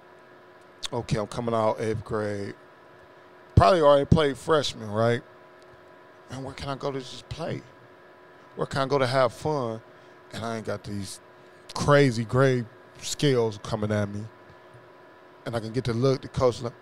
[0.93, 2.55] okay, I'm coming out eighth grade.
[3.55, 5.21] Probably already played freshman, right?
[6.31, 7.63] And where can I go to just play?
[8.59, 9.81] Where can I go to have fun?
[10.33, 11.21] And I ain't got these
[11.75, 12.67] crazy grade
[13.01, 14.25] scales coming at me.
[15.47, 16.73] And I can get to look, the coach, like,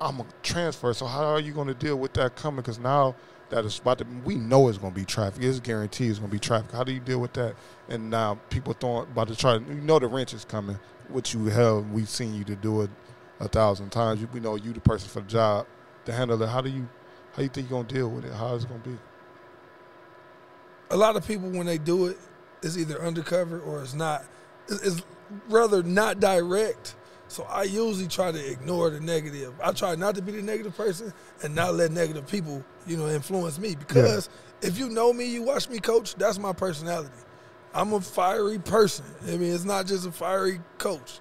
[0.00, 0.94] I'm a transfer.
[0.94, 2.62] So how are you going to deal with that coming?
[2.62, 3.16] Because now
[3.50, 5.42] that is about to, we know it's going to be traffic.
[5.42, 6.72] It's guaranteed it's going to be traffic.
[6.72, 7.54] How do you deal with that?
[7.90, 9.56] And now people throwing about to try.
[9.56, 10.78] You know the wrench is coming,
[11.10, 11.90] which you have.
[11.90, 12.88] We've seen you to do it
[13.40, 14.24] a thousand times.
[14.32, 15.66] We know you the person for the job
[16.06, 16.48] to handle it.
[16.48, 16.88] How do you,
[17.36, 18.32] how you think you're going to deal with it?
[18.32, 18.98] How is it going to be?
[20.90, 22.18] A lot of people when they do it,
[22.62, 24.24] it's either undercover or it's not.
[24.68, 25.02] It's,
[25.48, 26.94] rather not direct.
[27.28, 29.54] So I usually try to ignore the negative.
[29.62, 33.08] I try not to be the negative person and not let negative people, you know,
[33.08, 33.74] influence me.
[33.74, 34.28] Because
[34.62, 37.10] if you know me, you watch me coach, that's my personality.
[37.72, 39.04] I'm a fiery person.
[39.26, 41.20] I mean, it's not just a fiery coach.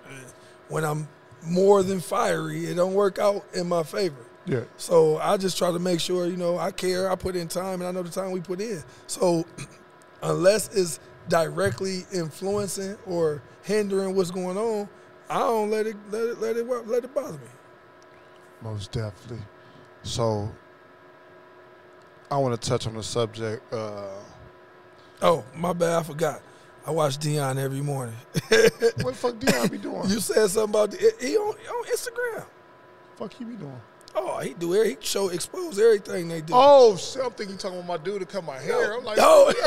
[0.67, 1.07] When I'm
[1.43, 4.25] more than fiery, it don't work out in my favor.
[4.45, 4.63] Yeah.
[4.77, 7.81] So I just try to make sure, you know, I care, I put in time,
[7.81, 8.83] and I know the time we put in.
[9.07, 9.45] So
[10.23, 14.89] unless it's directly influencing or hindering what's going on,
[15.29, 17.47] I don't let it let it let it let it bother me.
[18.61, 19.43] Most definitely.
[20.03, 20.51] So
[22.29, 23.71] I want to touch on the subject.
[23.73, 24.07] Uh,
[25.21, 26.41] Oh, my bad, I forgot.
[26.85, 28.15] I watch Dion every morning.
[28.49, 30.09] what the fuck Dion be doing?
[30.09, 32.45] you said something about the, he on, on Instagram.
[33.15, 33.81] fuck he be doing?
[34.15, 36.53] Oh, he do every, he show expose everything they do.
[36.55, 38.93] Oh, shit, I'm thinking you talking about my dude to cut my hair.
[38.93, 39.51] I'm like, no.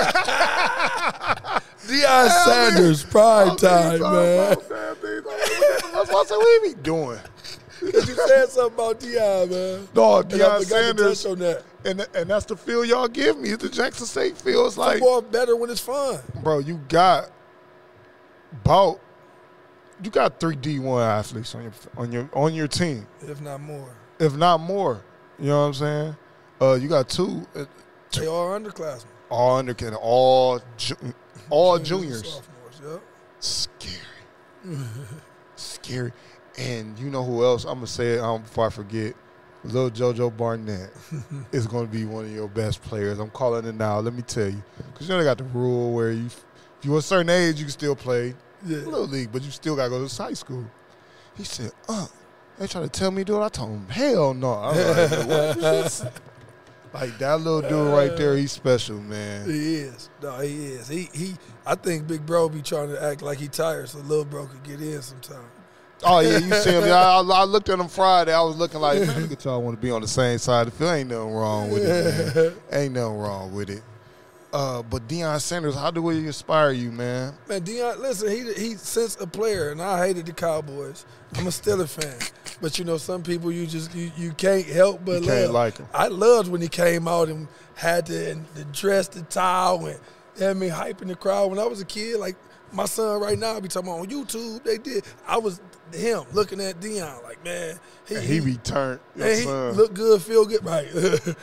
[1.87, 4.56] Deion Sanders, prime I'm time, man.
[4.56, 6.37] That's what I said.
[6.37, 7.18] What he be doing?
[7.80, 9.88] Because you said something about Dion, man.
[9.94, 11.62] No, Deion to Sanders, touch on that.
[11.85, 13.50] and and that's the feel y'all give me.
[13.50, 14.66] It's the Jackson State feel.
[14.66, 16.20] It's like, Football better when it's fun.
[16.42, 17.30] bro, you got
[18.64, 19.00] about
[20.02, 23.06] you got three D1 athletes on your on your on your team.
[23.22, 23.90] if not more.
[24.18, 25.02] If not more.
[25.38, 26.16] You know what I'm saying?
[26.61, 27.64] Uh, you got two, uh,
[28.12, 29.05] They are underclassmen.
[29.29, 30.94] all under all ju-
[31.50, 33.00] all Juniors Sophomores,
[33.40, 33.96] Scary,
[35.57, 36.12] scary.
[36.59, 37.64] And you know who else?
[37.64, 39.14] I'm gonna say it um, before I forget.
[39.64, 40.90] Little JoJo Barnett
[41.52, 43.19] is going to be one of your best players.
[43.19, 43.98] I'm calling it now.
[43.98, 44.62] Let me tell you,
[44.92, 46.44] because you know they got the rule where you, if
[46.83, 48.77] you're a certain age, you can still play Yeah.
[48.79, 50.64] little league, but you still got to go to high school.
[51.37, 52.06] He said, "Uh,
[52.59, 56.23] they trying to tell me, dude." I told him, "Hell no." I was like, what?
[56.94, 59.48] like that little dude right there, he's special, man.
[59.48, 60.09] He is.
[60.23, 60.88] No, he is.
[60.88, 61.35] He he.
[61.65, 64.63] I think Big Bro be trying to act like he tired so little bro could
[64.63, 65.44] get in sometime.
[66.04, 66.85] Oh yeah, you see him.
[66.85, 68.33] I, I looked at him Friday.
[68.33, 70.69] I was looking like, man, look at y'all want to be on the same side.
[70.69, 72.54] If ain't nothing wrong with it, man.
[72.81, 73.83] Ain't nothing wrong with it.
[74.52, 77.35] Uh, but Deion Sanders, how do we inspire you, man?
[77.48, 81.04] Man, Deion, listen, he he since a player, and I hated the Cowboys.
[81.35, 82.17] I'm a Steeler fan,
[82.61, 85.50] but you know some people you just you, you can't help but You can't love.
[85.52, 85.87] like him.
[85.94, 89.98] I loved when he came out and had the, and the dress, the towel, and
[90.37, 92.19] they had me hyping the crowd when I was a kid.
[92.19, 92.37] Like
[92.73, 94.63] my son right now be talking about on YouTube.
[94.65, 95.04] They did.
[95.27, 95.61] I was
[95.94, 99.00] him looking at Deion like, man, he, he returned.
[99.14, 100.88] And he look good, feel good, right?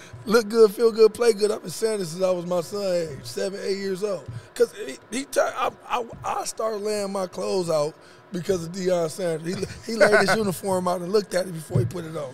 [0.25, 1.51] look good, feel good, play good.
[1.51, 4.25] I've been saying this since I was my son age, seven, eight years old.
[4.55, 7.95] Cause he, he I, I, I started laying my clothes out
[8.31, 9.55] because of Deion Sanders.
[9.85, 12.33] He, he laid his uniform out and looked at it before he put it on.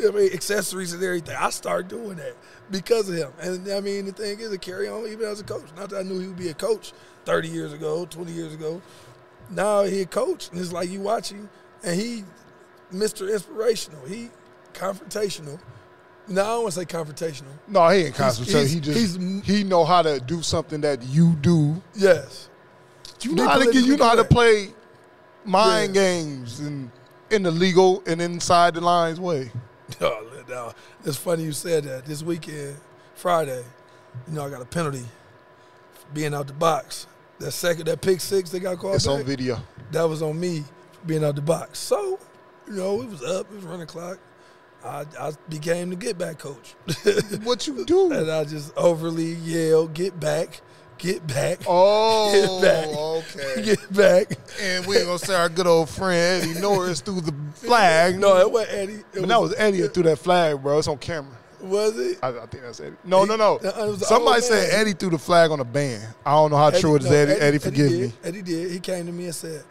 [0.00, 1.36] I mean, accessories and everything.
[1.38, 2.34] I started doing that
[2.70, 3.30] because of him.
[3.40, 5.66] And I mean, the thing is, to carry on even as a coach.
[5.76, 6.92] Not that I knew he would be a coach
[7.26, 8.82] 30 years ago, 20 years ago.
[9.50, 11.48] Now he a coach, and it's like you watching,
[11.82, 12.24] and he,
[12.92, 13.32] Mr.
[13.32, 14.04] Inspirational.
[14.06, 14.30] He
[14.72, 15.58] confrontational.
[16.26, 17.52] No, I don't want to say confrontational.
[17.68, 18.66] No, he ain't confrontational.
[18.66, 21.82] he just he know how to do something that you do.
[21.94, 22.48] Yes.
[23.20, 24.68] You know how to get, you know how to play
[25.44, 26.02] mind yeah.
[26.02, 26.90] games and
[27.30, 29.50] in the legal and inside the lines way.
[30.00, 30.72] Oh, no,
[31.04, 32.06] it's funny you said that.
[32.06, 32.76] This weekend,
[33.14, 33.62] Friday,
[34.26, 35.04] you know, I got a penalty
[36.12, 37.06] being out the box.
[37.40, 38.96] That second, that pick six they got called.
[38.96, 39.58] It's back, on video.
[39.92, 40.64] That was on me
[41.06, 41.78] being out the box.
[41.78, 42.18] So,
[42.66, 43.50] you know, it was up.
[43.50, 44.18] It was running clock.
[44.84, 46.74] I, I became the get back coach.
[47.42, 48.12] what you do?
[48.12, 50.60] and I just overly yell, "Get back."
[50.96, 51.58] Get back.
[51.66, 53.42] Oh, get back.
[53.42, 53.62] okay.
[53.64, 54.38] Get back.
[54.60, 58.18] And we ain't gonna say our good old friend Eddie Norris threw the flag.
[58.18, 58.92] No, it wasn't Eddie.
[58.94, 60.78] It but was, that was Eddie that threw that flag, bro.
[60.78, 61.36] It's on camera.
[61.64, 62.18] Was it?
[62.22, 62.96] I, I think that's Eddie.
[63.04, 63.96] No, he, no, no.
[63.96, 66.02] Somebody said Eddie threw the flag on the band.
[66.24, 67.10] I don't know how Eddie, true it is.
[67.10, 68.12] no, Eddie, Eddie, Eddie, forgive Eddie me.
[68.22, 68.70] Eddie did.
[68.70, 69.64] He came to me and said,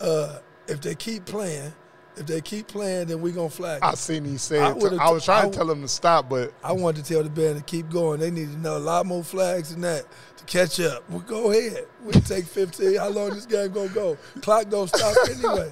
[0.00, 1.72] uh, "If they keep playing,
[2.16, 4.62] if they keep playing, then we gonna flag." I seen he said.
[4.62, 7.22] I, I was trying I, to tell him to stop, but I wanted to tell
[7.22, 8.20] the band to keep going.
[8.20, 10.06] They need to know a lot more flags than that
[10.38, 11.08] to catch up.
[11.10, 11.86] Well, go ahead.
[12.02, 12.96] We'll take 15.
[12.96, 14.16] How long this game gonna go?
[14.40, 15.70] Clock don't stop anyway.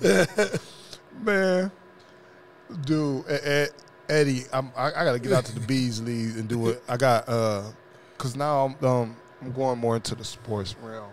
[1.22, 1.70] Man,
[2.84, 3.24] dude,
[4.08, 6.82] Eddie, I'm, I, I got to get out to the Beasley and do it.
[6.88, 7.62] I got uh,
[8.18, 11.10] cause now I'm um, I'm going more into the sports realm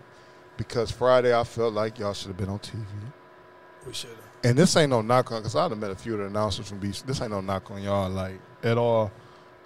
[0.56, 2.84] because Friday I felt like y'all should have been on TV.
[3.86, 4.18] We should have.
[4.44, 6.78] And this ain't no knock on, cause I've met a few of the announcers from
[6.78, 7.02] Beach.
[7.02, 9.10] This ain't no knock on y'all like at all.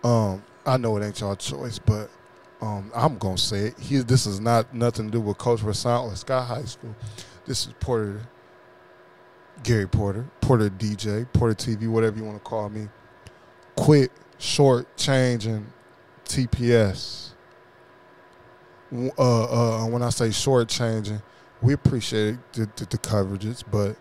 [0.04, 2.10] Um, I know it ain't y'all choice, but
[2.60, 3.78] um, I'm gonna say it.
[3.78, 6.94] He, this is not nothing to do with Coach Rahsan or Scott High School.
[7.44, 8.20] This is Porter,
[9.62, 12.88] Gary Porter, Porter DJ, Porter TV, whatever you want to call me
[13.76, 15.66] quit short changing
[16.24, 17.30] TPS.
[18.92, 21.20] Uh, uh, when I say short changing,
[21.60, 23.96] we appreciate the, the, the, coverages, but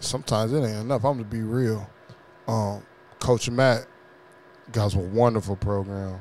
[0.00, 1.04] sometimes it ain't enough.
[1.04, 1.88] I'm gonna be real.
[2.46, 2.84] Um,
[3.18, 3.86] Coach Matt
[4.72, 6.20] guys a wonderful program.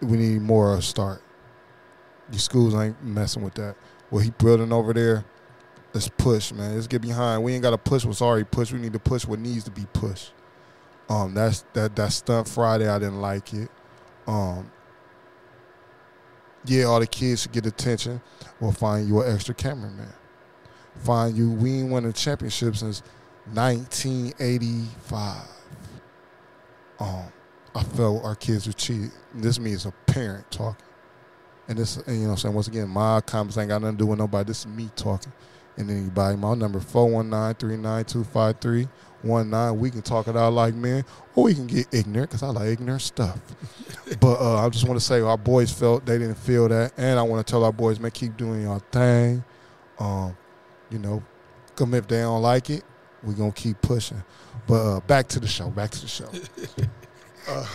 [0.00, 1.22] We need more of a start.
[2.30, 3.76] Your schools ain't messing with that.
[4.10, 5.24] What he building over there,
[5.92, 6.74] let's push, man.
[6.74, 7.42] Let's get behind.
[7.42, 8.72] We ain't got to push what's already pushed.
[8.72, 10.32] We need to push what needs to be pushed.
[11.08, 12.88] Um, that's that that stunt Friday.
[12.88, 13.70] I didn't like it.
[14.26, 14.70] Um,
[16.64, 18.20] yeah, all the kids should get attention.
[18.60, 20.12] We'll find you an extra cameraman.
[20.96, 21.52] Find you.
[21.52, 23.02] We ain't won a championship since
[23.52, 25.46] 1985.
[26.98, 27.24] Um,
[27.74, 29.12] I felt our kids were cheated.
[29.34, 30.84] This means a parent talking.
[31.68, 33.98] And this, and you know, what I'm saying once again, my comments ain't got nothing
[33.98, 34.46] to do with nobody.
[34.46, 35.32] This is me talking.
[35.76, 37.68] And anybody, my number 419
[39.26, 39.78] one nine.
[39.78, 41.04] We can talk it out like men,
[41.34, 43.38] or we can get ignorant because I like ignorant stuff.
[44.20, 47.18] but uh, I just want to say our boys felt they didn't feel that, and
[47.18, 49.44] I want to tell our boys, man, keep doing your thing.
[49.98, 50.36] Um,
[50.90, 51.22] you know,
[51.74, 52.84] come if they don't like it,
[53.22, 54.22] we're gonna keep pushing.
[54.66, 55.70] But uh, back to the show.
[55.70, 56.30] Back to the show.
[57.48, 57.66] uh,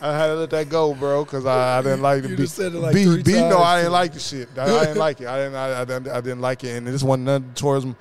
[0.00, 2.48] I had to let that go, bro, because I, I, didn't like the beat.
[2.48, 4.48] Said it like B, B, no, I didn't like the shit.
[4.56, 5.26] I, I, didn't like it.
[5.26, 5.54] I didn't.
[5.54, 6.08] I, I, didn't.
[6.08, 7.96] I didn't like it, and this wasn't nothing towards because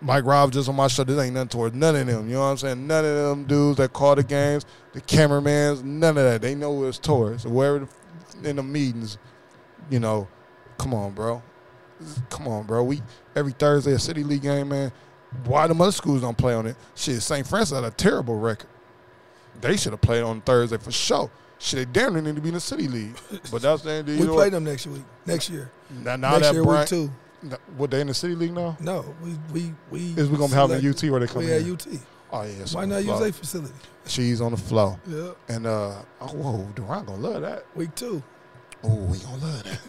[0.00, 1.04] Mike Rob just on my show.
[1.04, 2.28] This ain't nothing towards none of them.
[2.28, 2.86] You know what I'm saying?
[2.86, 6.42] None of them dudes that call the games, the cameramans, none of that.
[6.42, 7.44] They know it's towards.
[7.44, 7.88] So wherever
[8.44, 9.18] in the meetings,
[9.90, 10.28] you know,
[10.78, 11.42] come on, bro.
[12.28, 12.84] Come on, bro.
[12.84, 13.00] We
[13.34, 14.92] every Thursday a city league game, man.
[15.44, 16.76] Why the other schools don't play on it?
[16.94, 17.46] Shit, St.
[17.46, 18.68] Francis had a terrible record.
[19.60, 21.30] They should have played on Thursday for sure.
[21.58, 23.16] Shit, they damn near need to be in the city league.
[23.50, 24.08] But that's the end.
[24.08, 25.70] We play them next week, next year.
[26.02, 27.10] Now, now next that year, Brian, week two.
[27.76, 28.76] What they in the city league now?
[28.80, 30.00] No, we we we.
[30.20, 31.72] Is we gonna have a UT where they come we in?
[31.72, 31.86] UT.
[32.32, 32.64] Oh yeah.
[32.72, 33.74] Why not use a facility?
[34.06, 34.98] She's on the flow.
[35.06, 35.32] Yeah.
[35.48, 37.64] And uh, oh, whoa, Durant gonna love that.
[37.76, 38.22] Week two.
[38.82, 39.80] Oh, we gonna love that.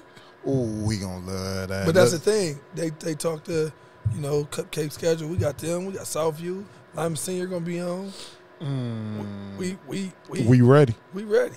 [0.46, 1.86] oh, we gonna love that.
[1.86, 2.60] But that's the thing.
[2.76, 3.72] They they talk to,
[4.14, 5.30] you know, cupcake schedule.
[5.30, 5.86] We got them.
[5.86, 6.66] We got Southview.
[6.94, 8.12] Lyman Senior gonna be on.
[8.62, 9.58] Mm.
[9.58, 10.96] We, we we we ready.
[11.14, 11.56] We ready.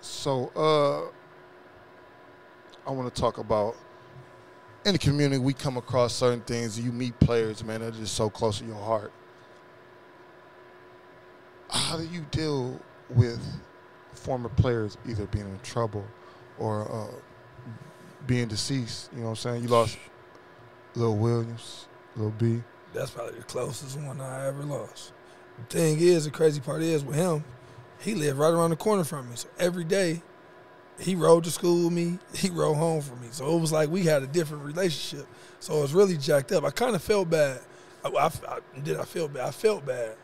[0.00, 1.10] So uh,
[2.88, 3.76] I want to talk about
[4.84, 6.78] in the community, we come across certain things.
[6.78, 9.12] You meet players, man, that are just so close to your heart.
[11.70, 13.40] How do you deal with
[14.14, 16.04] former players either being in trouble
[16.58, 17.14] or uh,
[18.26, 19.10] being deceased.
[19.12, 19.62] You know what I'm saying?
[19.62, 19.98] You lost
[20.94, 22.62] Lil Williams, Lil B.
[22.92, 25.12] That's probably the closest one I ever lost.
[25.58, 27.44] The thing is, the crazy part is with him,
[28.00, 29.36] he lived right around the corner from me.
[29.36, 30.22] So every day,
[31.02, 32.18] he rode to school with me.
[32.34, 33.28] He rode home for me.
[33.32, 35.26] So it was like we had a different relationship.
[35.58, 36.64] So it was really jacked up.
[36.64, 37.60] I kind of felt bad.
[38.04, 39.46] I, I, I, did I feel bad?
[39.46, 40.16] I felt bad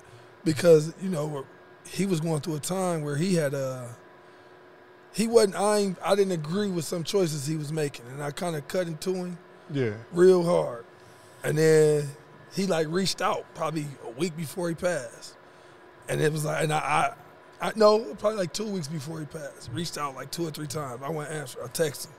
[0.44, 1.44] because you know
[1.86, 3.66] he was going through a time where he had a.
[3.66, 3.88] Uh,
[5.12, 5.56] he wasn't.
[5.56, 8.86] I I didn't agree with some choices he was making, and I kind of cut
[8.86, 9.38] into him.
[9.70, 9.94] Yeah.
[10.12, 10.84] Real hard,
[11.42, 12.08] and then
[12.54, 15.36] he like reached out probably a week before he passed,
[16.08, 17.14] and it was like, and I, I,
[17.60, 20.66] I no, probably like two weeks before he passed, reached out like two or three
[20.66, 21.02] times.
[21.02, 21.58] I went answer.
[21.62, 22.12] I texted him.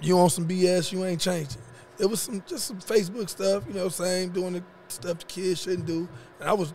[0.00, 0.92] You on some BS?
[0.92, 1.62] You ain't changing.
[1.98, 5.62] It was some just some Facebook stuff, you know, saying doing the stuff the kids
[5.62, 6.08] shouldn't do,
[6.40, 6.74] and I was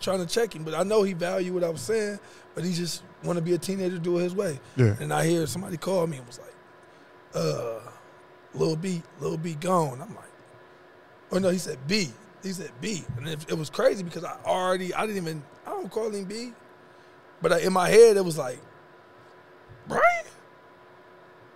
[0.00, 2.18] trying to check him, but I know he valued what I was saying,
[2.54, 4.60] but he just want to be a teenager, do it his way.
[4.76, 4.94] Yeah.
[5.00, 6.54] And I hear somebody call me and was like,
[7.34, 7.80] "Uh,
[8.54, 10.32] Lil B, Lil B gone." I'm like,
[11.32, 12.10] "Oh no," he said B.
[12.42, 15.42] He said B, and it, it was crazy because I already I didn't even
[15.80, 16.52] don't call him B,
[17.40, 18.58] but uh, in my head it was like
[19.86, 20.02] Brian,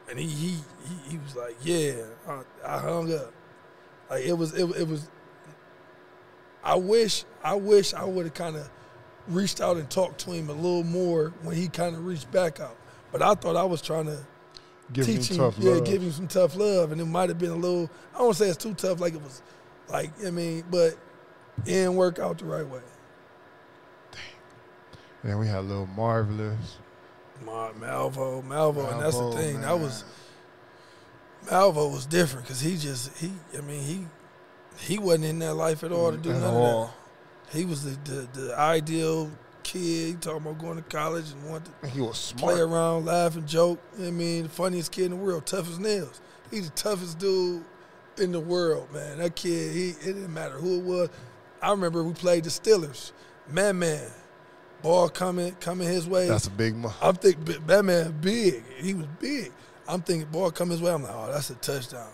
[0.09, 0.49] and he he
[0.85, 3.33] he, he was like, "Yeah," I, I hung up.
[4.11, 5.09] Like it was it, it was.
[6.65, 8.71] I wish I wish I would have kind of
[9.29, 12.61] reached out and talked to him a little more when he kind of reached back
[12.61, 12.77] out.
[13.11, 14.19] But I thought I was trying to
[14.93, 15.85] Give teach him him, yeah, love.
[15.85, 17.91] give him some tough love, and it might have been a little.
[18.15, 19.43] I don't say it's too tough, like it was,
[19.89, 20.95] like I mean, but
[21.59, 22.81] it didn't work out the right way.
[25.23, 26.79] And then we had little Marvelous.
[27.45, 29.55] My Malvo, Malvo, and that's the thing.
[29.55, 29.63] man.
[29.63, 30.05] That was
[31.47, 33.33] Malvo was different because he just he.
[33.57, 34.07] I mean he
[34.79, 36.89] he wasn't in that life at all to mm, do At none of
[37.51, 37.57] that.
[37.57, 39.31] He was the, the the ideal
[39.63, 39.81] kid.
[39.81, 43.47] He talking about going to college and wanted to He was play around, laugh and
[43.47, 43.81] joke.
[43.99, 46.21] I mean, the funniest kid in the world, tough as nails.
[46.51, 47.65] He's the toughest dude
[48.19, 49.19] in the world, man.
[49.19, 51.09] That kid, he it didn't matter who it was.
[51.61, 53.13] I remember we played the Steelers.
[53.49, 54.11] Man, man,
[54.83, 56.29] ball coming, coming his way.
[56.29, 58.63] That's a big mo- I'm thinking that man big.
[58.79, 59.53] He was big.
[59.89, 60.93] I'm thinking ball coming his way.
[60.93, 62.09] I'm like, oh, that's a touchdown.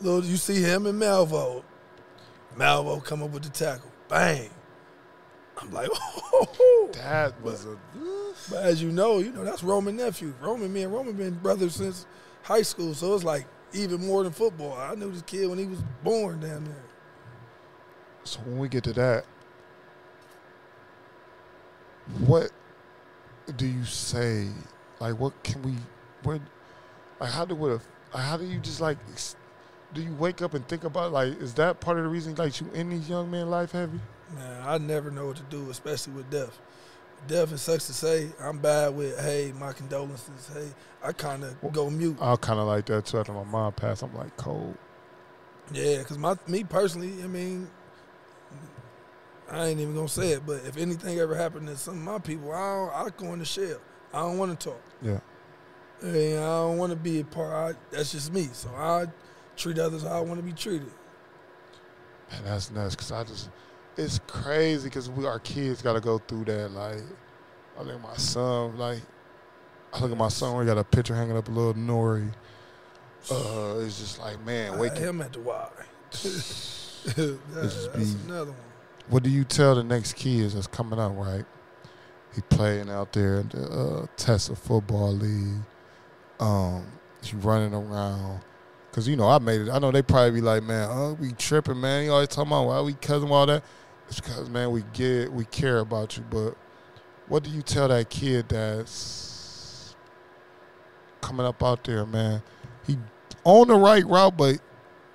[0.00, 1.62] Little, you see him and Malvo.
[2.56, 3.90] Malvo come up with the tackle.
[4.08, 4.50] Bang.
[5.58, 6.90] I'm like, oh.
[6.94, 7.78] That was a.
[8.50, 10.34] But as you know, you know that's Roman nephew.
[10.40, 12.06] Roman, me and Roman been brothers since
[12.42, 14.72] high school, so it's like even more than football.
[14.72, 16.84] I knew this kid when he was born down there.
[18.24, 19.24] So when we get to that,
[22.20, 22.50] what
[23.56, 24.48] do you say?
[25.00, 25.74] Like, what can we?
[26.22, 26.40] What?
[27.20, 27.80] Like, how do what?
[28.12, 28.98] How do you just like?
[29.94, 31.40] Do you wake up and think about like?
[31.40, 34.00] Is that part of the reason like you in these young men life heavy?
[34.34, 36.58] Man, I never know what to do, especially with death.
[37.28, 38.30] Death, it sucks to say.
[38.40, 40.50] I'm bad with, hey, my condolences.
[40.52, 40.68] Hey,
[41.02, 42.16] I kind of go mute.
[42.20, 43.18] I kind of like that too.
[43.18, 44.76] After my mom passed, I'm like cold.
[45.72, 47.70] Yeah, because my me personally, I mean,
[49.52, 52.18] I ain't even gonna say it, but if anything ever happened to some of my
[52.18, 53.78] people, I don't, I go in the shell.
[54.12, 54.82] I don't want to talk.
[55.02, 55.20] Yeah.
[56.00, 57.52] And I don't want to be a part.
[57.52, 58.48] I, that's just me.
[58.52, 59.06] So I
[59.56, 60.90] treat others how I want to be treated.
[62.30, 62.96] Man, that's nuts.
[62.96, 63.50] Cause I just,
[63.98, 64.88] it's crazy.
[64.88, 66.70] Cause we our kids got to go through that.
[66.70, 67.02] Like,
[67.78, 68.78] I look at my son.
[68.78, 69.02] Like,
[69.92, 70.56] I look at my son.
[70.56, 72.32] We got a picture hanging up, a little Nori.
[73.30, 75.68] Uh, it's just like, man, wake him at the Y.
[76.12, 78.71] That's be- another one.
[79.08, 81.44] What do you tell the next kids that's coming up, right?
[82.34, 85.62] He playing out there in the uh, Tesla football league.
[86.40, 86.86] Um,
[87.22, 88.40] he running around.
[88.92, 89.70] Cause you know I made it.
[89.70, 92.04] I know they probably be like, man, uh, we tripping, man.
[92.04, 93.64] You always talking about why we cousin all that.
[94.08, 96.24] It's because man, we get we care about you.
[96.28, 96.56] But
[97.26, 99.96] what do you tell that kid that's
[101.22, 102.42] coming up out there, man?
[102.86, 102.98] He
[103.44, 104.58] on the right route, but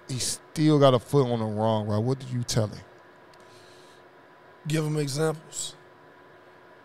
[0.07, 2.03] he still got a foot on the wrong route.
[2.03, 2.79] What do you tell him?
[4.67, 5.75] Give them examples.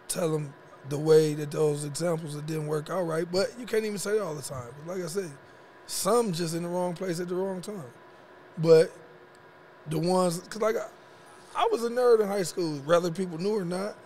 [0.08, 0.54] Tell them
[0.88, 3.26] the way that those examples that didn't work out right.
[3.30, 4.70] But you can't even say all the time.
[4.86, 5.30] Like I said,
[5.86, 7.84] some just in the wrong place at the wrong time.
[8.58, 8.92] But
[9.88, 10.86] the ones, cause like I,
[11.56, 13.96] I was a nerd in high school, whether people knew or not.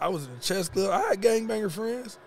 [0.00, 0.90] I was in the chess club.
[0.90, 2.18] I had gangbanger friends.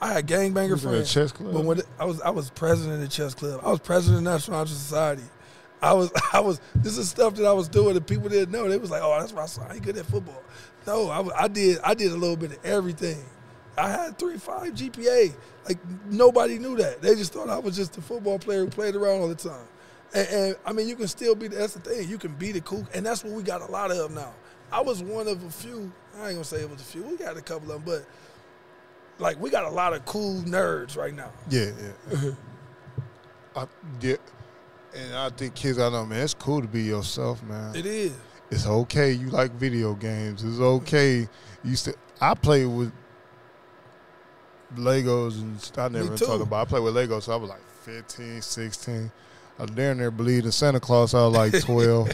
[0.00, 1.12] I had gangbanger was in a friends.
[1.12, 1.52] chess club?
[1.52, 3.60] But when I was, I was president of the chess club.
[3.64, 5.22] I was president of the National Honor Society.
[5.82, 6.60] I was, I was.
[6.74, 8.68] This is stuff that I was doing that people didn't know.
[8.68, 9.72] They was like, "Oh, that's my son.
[9.74, 10.42] He good at football."
[10.86, 11.78] No, I, I did.
[11.84, 13.24] I did a little bit of everything.
[13.76, 15.34] I had three five GPA.
[15.66, 17.02] Like nobody knew that.
[17.02, 19.66] They just thought I was just a football player who played around all the time.
[20.14, 21.48] And, and I mean, you can still be.
[21.48, 22.08] That's the thing.
[22.08, 24.32] You can be the kook, and that's what we got a lot of now.
[24.72, 25.92] I was one of a few.
[26.18, 27.02] I ain't gonna say it was a few.
[27.02, 28.06] We got a couple of them, but
[29.18, 31.32] like we got a lot of cool nerds right now.
[31.50, 31.70] Yeah,
[32.12, 32.30] yeah.
[33.56, 33.66] I,
[34.00, 34.16] yeah.
[34.96, 37.74] And I think kids, I know, man, it's cool to be yourself, man.
[37.74, 38.12] It is.
[38.50, 39.12] It's okay.
[39.12, 40.42] You like video games.
[40.44, 41.28] It's okay.
[41.64, 41.94] You still.
[42.20, 42.92] I play with
[44.76, 46.66] Legos and st- I never talk about.
[46.66, 47.24] I play with Legos.
[47.24, 49.12] So I was like 15, 16.
[49.58, 51.14] I was down there believing Santa Claus.
[51.14, 52.10] I was like 12.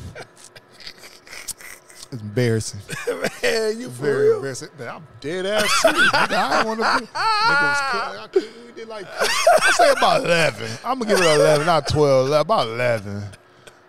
[2.12, 2.80] It's embarrassing.
[3.42, 4.36] Man, you for Very real?
[4.36, 4.68] embarrassing.
[4.78, 6.00] Man, I'm dead ass serious.
[6.10, 6.32] nigga.
[6.32, 7.10] I don't want to be.
[7.10, 8.18] Nigga was.
[8.18, 9.06] I couldn't- did like.
[9.06, 10.70] I say about 11.
[10.84, 12.30] I'm gonna give it 11, not 12.
[12.30, 13.22] About 11.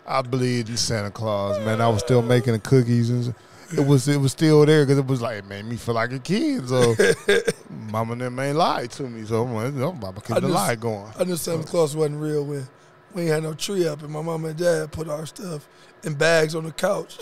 [0.05, 1.79] I believed in Santa Claus, man.
[1.79, 3.33] I was still making the cookies and
[3.71, 6.11] it was it was still there because it was like it made me feel like
[6.11, 6.67] a kid.
[6.67, 6.95] So
[7.69, 9.25] mama and them ain't lied to me.
[9.25, 11.11] So I'm like, I'm about to keep the lie going.
[11.17, 12.67] I knew Santa Claus wasn't real when
[13.13, 15.67] we had no tree up, and my mom and dad put our stuff
[16.03, 17.19] in bags on the couch.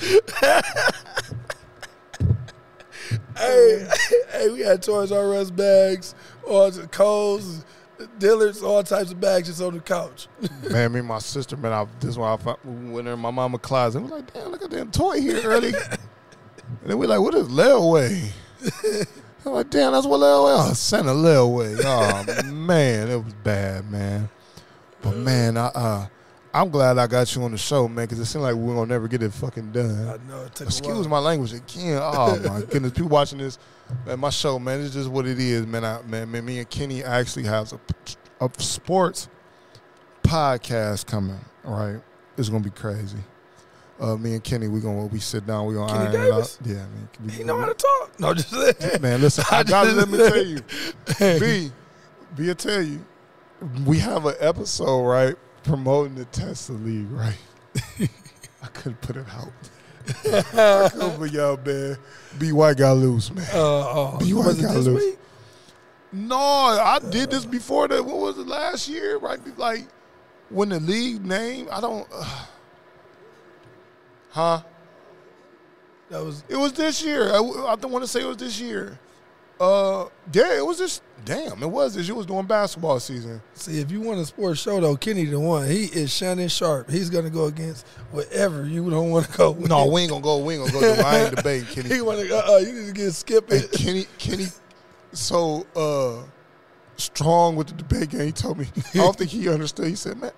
[3.36, 3.88] hey,
[4.30, 6.14] hey, we had Toys R Us bags,
[6.46, 7.64] all the Kohl's,
[8.18, 10.28] Dillard's, all types of bags just on the couch.
[10.70, 13.30] man, me and my sister, man, I, this one I found, we went in my
[13.30, 14.02] mama closet.
[14.02, 15.68] we're like, damn, look at that toy here early.
[15.74, 15.98] and
[16.84, 18.30] then we're like, what is Lelway?
[19.44, 20.70] I'm like, damn, that's what Lelway.
[20.70, 21.80] Oh, Santa Lelway.
[21.82, 24.28] Oh man, it was bad, man.
[25.00, 26.06] But man, I uh,
[26.52, 28.74] I'm glad I got you on the show, man, because it seemed like we we're
[28.74, 30.08] gonna never get it fucking done.
[30.08, 32.00] I know it took a Excuse my language again.
[32.02, 33.58] Oh my goodness, people watching this,
[34.04, 34.18] man.
[34.18, 35.84] My show, man, it's just what it is, man.
[35.84, 37.80] I, man, man, me and Kenny actually has a,
[38.40, 39.28] a sports
[40.24, 41.38] podcast coming.
[41.64, 42.00] Right,
[42.36, 43.18] it's gonna be crazy.
[44.00, 46.58] Uh, me and Kenny, we gonna we sit down, we gonna Kenny iron it out.
[46.64, 47.08] Yeah, man.
[47.24, 48.18] we- He know how to talk.
[48.18, 49.02] No, just saying.
[49.02, 50.60] man, listen, I gotta let me tell you,
[51.40, 51.70] B,
[52.34, 53.04] B, I tell you,
[53.84, 57.38] we have an episode right promoting the Tesla League, right?
[58.62, 59.52] I couldn't put it out.
[60.24, 61.96] I couldn't put y'all, man.
[62.38, 63.46] B White got loose, man.
[63.52, 65.04] Uh, oh, was it got loose.
[65.04, 65.18] week?
[66.12, 68.04] No, I did this before that.
[68.04, 69.18] what was it last year?
[69.18, 69.86] Right, like
[70.48, 72.06] when the league name, I don't.
[72.12, 72.44] Uh,
[74.30, 74.62] huh?
[76.10, 77.32] That was It was this year.
[77.32, 78.98] I, I don't want to say it was this year.
[79.60, 82.06] Uh, yeah, it was just Damn, it was this.
[82.08, 82.14] year.
[82.14, 83.42] It was doing basketball season.
[83.52, 85.68] See, if you want a sports show though, Kenny the one.
[85.68, 86.90] He is Shannon Sharpe.
[86.90, 89.50] He's gonna go against whatever you don't want to go.
[89.50, 89.68] With.
[89.68, 90.38] No, we ain't gonna go.
[90.38, 90.96] We ain't gonna go.
[90.96, 92.00] Do, I ain't debating he Kenny.
[92.00, 92.34] want to.
[92.34, 93.72] Uh, uh, you need to get skip And it.
[93.72, 94.46] Kenny, Kenny,
[95.12, 96.22] so uh,
[96.96, 98.22] strong with the debate game.
[98.26, 98.66] He told me.
[98.94, 99.88] I don't think he understood.
[99.88, 100.32] He said, "Man,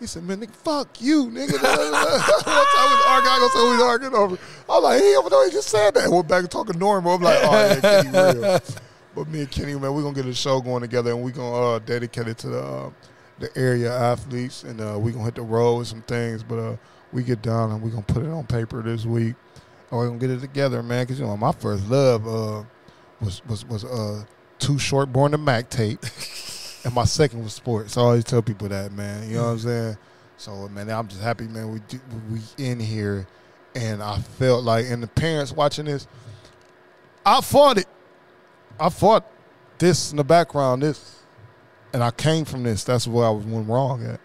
[0.00, 3.32] he said, man, nigga, fuck you, nigga." One time we was arguing.
[3.32, 4.38] I gonna say we was arguing over.
[4.68, 6.10] I'm like, he even though he just said that.
[6.10, 7.14] Went back and talking normal.
[7.14, 8.60] I'm like, oh yeah, Kenny real.
[9.12, 11.74] But me and Kenny, man, we're gonna get a show going together, and we're gonna
[11.74, 12.90] uh, dedicate it to the uh,
[13.40, 16.44] the area athletes, and uh, we're gonna hit the road with some things.
[16.44, 16.76] But uh,
[17.12, 19.34] we get down and we're gonna put it on paper this week.
[19.90, 21.06] And we're gonna get it together, man.
[21.06, 22.62] Cause you know my first love uh,
[23.20, 24.24] was was was uh,
[24.58, 26.00] too short born to Mack tape,
[26.84, 27.94] and my second was sports.
[27.94, 29.28] So I always tell people that, man.
[29.28, 29.98] You know what I'm saying?
[30.36, 31.72] So man, I'm just happy, man.
[31.72, 32.00] We do,
[32.30, 33.26] we in here,
[33.74, 36.06] and I felt like, and the parents watching this,
[37.24, 37.86] I fought it.
[38.78, 39.26] I fought
[39.78, 41.20] this in the background, this,
[41.92, 42.84] and I came from this.
[42.84, 44.20] That's where I was went wrong at.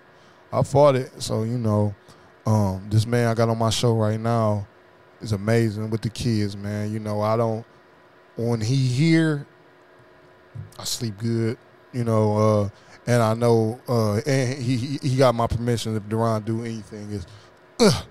[0.54, 1.94] I fought it, so you know,
[2.46, 4.66] um, this man I got on my show right now
[5.20, 6.94] is amazing with the kids, man.
[6.94, 7.66] You know, I don't
[8.38, 9.46] when he here,
[10.78, 11.58] I sleep good.
[11.96, 12.70] You know, uh,
[13.08, 17.26] and I know, uh, and he he got my permission if Duran do anything is,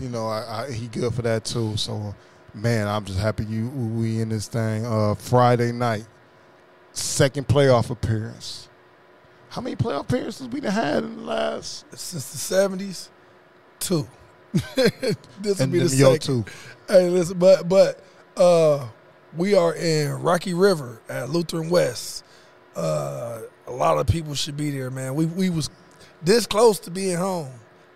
[0.00, 1.76] you know, I, I he good for that too.
[1.76, 2.14] So,
[2.54, 4.86] man, I'm just happy you we in this thing.
[4.86, 6.06] Uh, Friday night,
[6.92, 8.68] second playoff appearance.
[9.48, 11.84] How many playoff appearances we done had in the last?
[11.96, 13.10] Since the seventies,
[13.80, 14.06] two.
[14.52, 16.22] this will be the second.
[16.22, 16.44] too.
[16.86, 18.00] Hey, listen, but but
[18.36, 18.86] uh,
[19.36, 22.24] we are in Rocky River at Lutheran West.
[22.76, 25.14] Uh, a lot of people should be there, man.
[25.14, 25.70] We we was
[26.22, 27.50] this close to being home.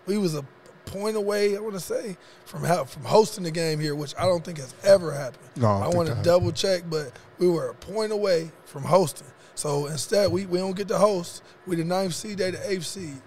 [0.05, 0.45] We was a
[0.85, 4.43] point away, I want to say, from from hosting the game here, which I don't
[4.43, 5.49] think has ever happened.
[5.55, 9.27] No, I I want to double check, but we were a point away from hosting.
[9.55, 11.41] So instead, we, we don't get to host.
[11.65, 13.17] We the ninth seed, they the eighth seed.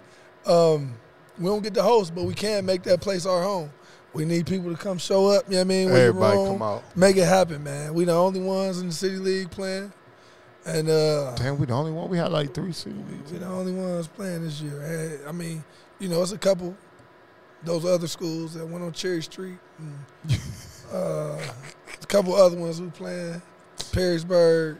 [0.47, 0.95] Um,
[1.39, 3.71] we don't get to host, but we can make that place our home.
[4.13, 5.45] We need people to come show up.
[5.47, 5.91] You know what I mean?
[5.91, 6.97] Everybody come out.
[6.97, 7.95] Make it happen, man.
[7.95, 9.93] We the only ones in the city league playing,
[10.67, 12.09] and uh, Damn, we the only one.
[12.09, 12.99] We had like three cities.
[13.31, 15.23] we the only ones playing this year.
[15.27, 15.65] I mean,
[15.99, 16.77] you know, it's a couple
[17.63, 20.41] those other schools that went on Cherry Street, and,
[20.93, 21.39] uh,
[22.03, 23.41] a couple other ones who playing
[23.77, 24.79] Perrysburg.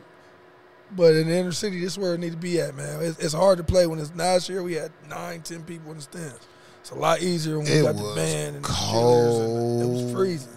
[0.93, 3.01] But in the inner city, this is where it need to be at, man.
[3.01, 5.97] It's, it's hard to play when it's last year we had nine, ten people in
[5.97, 6.47] the stands.
[6.81, 10.03] It's a lot easier when we It got the band and the cheerleaders and it
[10.03, 10.53] was freezing.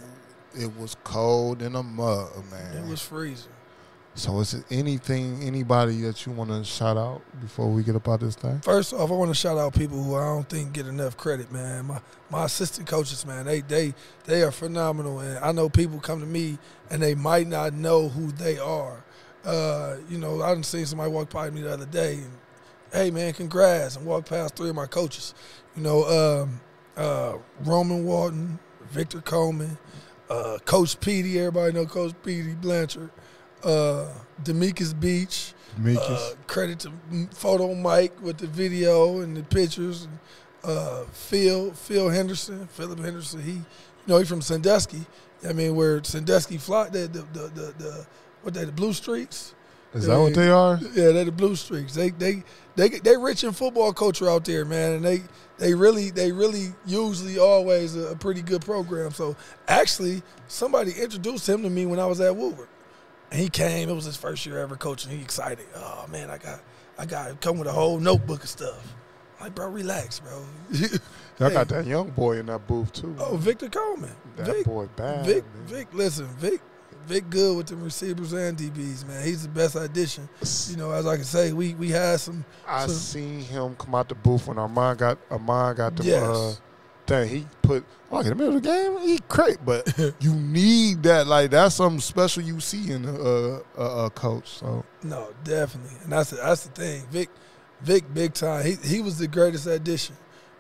[0.57, 2.79] It was cold in a mug, man.
[2.79, 3.53] It was freezing.
[4.17, 8.21] So is it anything, anybody that you want to shout out before we get about
[8.21, 8.61] this thing?
[8.61, 11.51] First off, I want to shout out people who I don't think get enough credit,
[11.51, 11.87] man.
[11.87, 12.01] My
[12.31, 13.93] my assistant coaches, man, they they
[14.25, 16.59] they are phenomenal, and I know people come to me
[16.91, 19.03] and they might not know who they are.
[19.45, 22.33] Uh, you know, I didn't see somebody walk by me the other day, and
[22.93, 25.35] hey, man, congrats, and walk past three of my coaches.
[25.75, 26.61] You know, um,
[26.97, 28.61] uh, Roman Walton,
[28.91, 29.77] Victor Coleman,
[30.31, 31.41] uh, Coach Petey.
[31.41, 33.11] Everybody know Coach Petey Blanchard
[33.65, 34.09] uh,
[34.43, 35.55] Demekus Beach.
[35.81, 36.33] Demekus.
[36.33, 36.93] Uh, credit to
[37.33, 40.05] Photo Mike with the video and the pictures.
[40.05, 40.19] And,
[40.65, 43.43] uh, Phil Phil Henderson, Philip Henderson.
[43.43, 43.65] He, you
[44.07, 45.05] know, he's from Sandusky.
[45.47, 48.07] I mean, where Sandusky fly the the the, the, the
[48.43, 49.55] what they the Blue Streaks.
[49.93, 50.81] Is that what they are?
[50.95, 51.95] Yeah, they're the Blue Streaks.
[51.95, 52.43] They they
[52.75, 55.23] they they rich in football culture out there, man, and they
[55.59, 59.13] they really they really usually always a, a pretty good program.
[59.13, 59.37] So
[59.69, 62.69] actually, somebody introduced him to me when I was at Woodward.
[63.31, 63.89] And he came.
[63.89, 65.11] It was his first year ever coaching.
[65.11, 65.67] He excited.
[65.75, 66.61] Oh man, I got,
[66.99, 68.95] I got come with a whole notebook of stuff.
[69.41, 70.45] I'm like, bro, relax, bro.
[71.41, 73.15] Y'all got that young boy in that booth too.
[73.19, 74.13] Oh, Victor Coleman.
[74.37, 75.27] that Vic, boy bad.
[75.27, 75.67] Vic, man.
[75.67, 76.61] Vic, listen, Vic,
[77.07, 79.25] Vic, good with the receivers and DBs, man.
[79.27, 80.29] He's the best addition.
[80.69, 82.45] You know, as I can say, we we had some.
[82.69, 86.23] I some seen him come out the booth when Armand got Armand got the Yes.
[86.23, 86.55] uh,
[87.07, 87.29] thing.
[87.29, 88.99] He put like in the middle of the game.
[89.01, 91.27] He great, but you need that.
[91.27, 93.11] Like that's something special you see in a,
[93.77, 94.49] a, a, coach.
[94.49, 97.03] So No, definitely, and that's the, that's the thing.
[97.11, 97.29] Vic,
[97.83, 98.65] Vic, big time.
[98.65, 100.17] He he was the greatest addition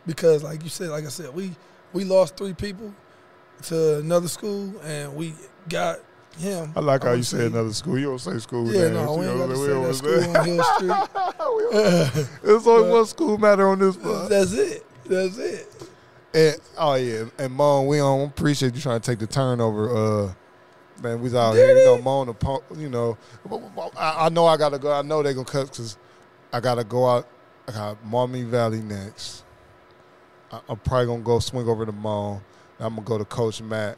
[0.06, 1.52] because, like you said, like I said, we
[1.92, 2.92] we lost three people
[3.64, 5.34] to another school, and we
[5.68, 5.98] got
[6.38, 6.72] him.
[6.74, 7.96] I like how you say another school.
[7.98, 8.94] You don't say school Yeah, names.
[8.94, 10.90] no, we ain't know, got to say that school on Hill Street.
[11.54, 11.78] We
[12.24, 13.96] don't- There's only one school matter on this.
[13.96, 14.28] But.
[14.28, 14.84] That's it.
[15.06, 15.83] That's it.
[16.34, 19.96] And, oh yeah, and Mon, we don't appreciate you trying to take the turnover.
[19.96, 20.32] Uh,
[21.00, 23.16] man, we was out here, you know, Mon, the you know.
[23.96, 24.92] I, I know I gotta go.
[24.92, 25.96] I know they gonna cut because
[26.52, 27.28] I gotta go out.
[27.68, 29.44] I got Maumee Valley next.
[30.50, 32.40] I, I'm probably gonna go swing over to Mon.
[32.80, 33.96] I'm gonna go to Coach Matt.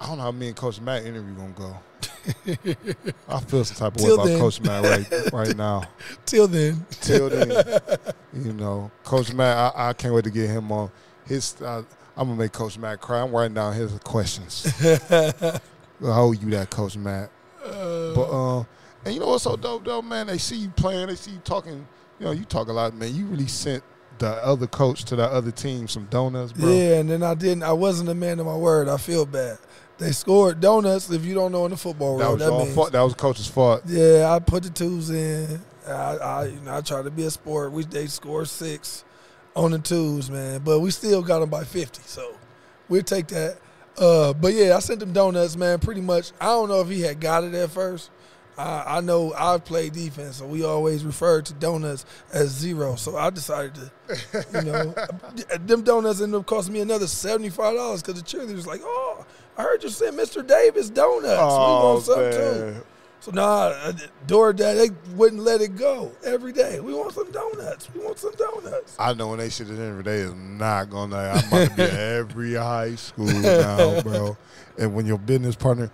[0.00, 1.78] I don't know how me and Coach Matt interview gonna go.
[3.28, 4.26] I feel some type of way about.
[4.40, 5.84] Coach Matt right right now.
[6.26, 7.52] Till then, Till then,
[8.32, 10.90] you know, Coach Matt, I, I can't wait to get him on.
[11.28, 11.82] His, uh,
[12.16, 13.20] I'm gonna make Coach Matt cry.
[13.20, 14.72] I'm writing down his questions.
[14.84, 15.60] I
[16.00, 17.30] owe you that, Coach Matt.
[17.62, 18.66] But um,
[19.04, 20.26] and you know what's so dope, though, man?
[20.26, 21.86] They see you playing, they see you talking.
[22.18, 23.14] You know, you talk a lot, man.
[23.14, 23.84] You really sent
[24.18, 26.68] the other coach to the other team some donuts, bro.
[26.68, 26.98] yeah.
[26.98, 27.62] And then I didn't.
[27.62, 28.88] I wasn't a man of my word.
[28.88, 29.58] I feel bad.
[29.98, 31.10] They scored donuts.
[31.10, 32.92] If you don't know in the football that world, was that your means fault.
[32.92, 33.82] That was coach's fault.
[33.86, 35.60] Yeah, I put the twos in.
[35.86, 37.72] I, I, you know, I try to be a sport.
[37.72, 39.04] We they scored six
[39.58, 42.34] on the twos, man, but we still got them by fifty, so
[42.88, 43.58] we'll take that.
[43.98, 45.80] Uh, but yeah, I sent them donuts, man.
[45.80, 46.30] Pretty much.
[46.40, 48.10] I don't know if he had got it at first.
[48.56, 52.94] I, I know I've played defense, so we always referred to donuts as zero.
[52.96, 54.94] So I decided to, you know,
[55.66, 58.80] them donuts ended up costing me another seventy five dollars because the cheerleader was like,
[58.84, 60.46] "Oh, I heard you send Mr.
[60.46, 61.24] Davis donuts.
[61.24, 62.84] we Oh, want some too."
[63.20, 63.92] So nah, uh,
[64.26, 66.80] DoorDash they wouldn't let it go every day.
[66.80, 67.88] We want some donuts.
[67.94, 68.96] We want some donuts.
[68.98, 71.16] I know when they shit at every day is not gonna.
[71.16, 74.36] I'm about to be at every high school now, bro.
[74.78, 75.90] And when your business partner,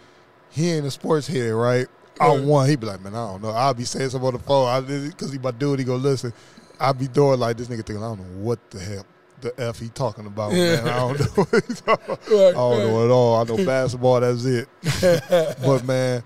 [0.51, 1.87] he ain't a sports head, right?
[2.21, 3.51] I one, he be like, man, I don't know.
[3.51, 4.69] I'll be saying something on the phone.
[4.69, 5.79] I because he do it.
[5.79, 6.33] He go listen.
[6.79, 9.07] I be doing like this nigga thinking, I don't know what the hell
[9.45, 10.89] the f he talking about, man.
[10.89, 11.45] I don't know.
[11.45, 12.29] What he's talking about.
[12.29, 13.37] I don't know at all.
[13.37, 14.21] I know basketball.
[14.21, 14.69] That's it.
[15.65, 16.23] but man,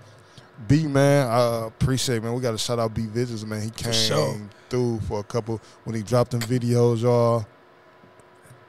[0.67, 2.33] B man, I appreciate man.
[2.33, 3.61] We got to shout out B Visions, man.
[3.61, 4.39] He came sure.
[4.69, 7.45] through for a couple when he dropped them videos, y'all.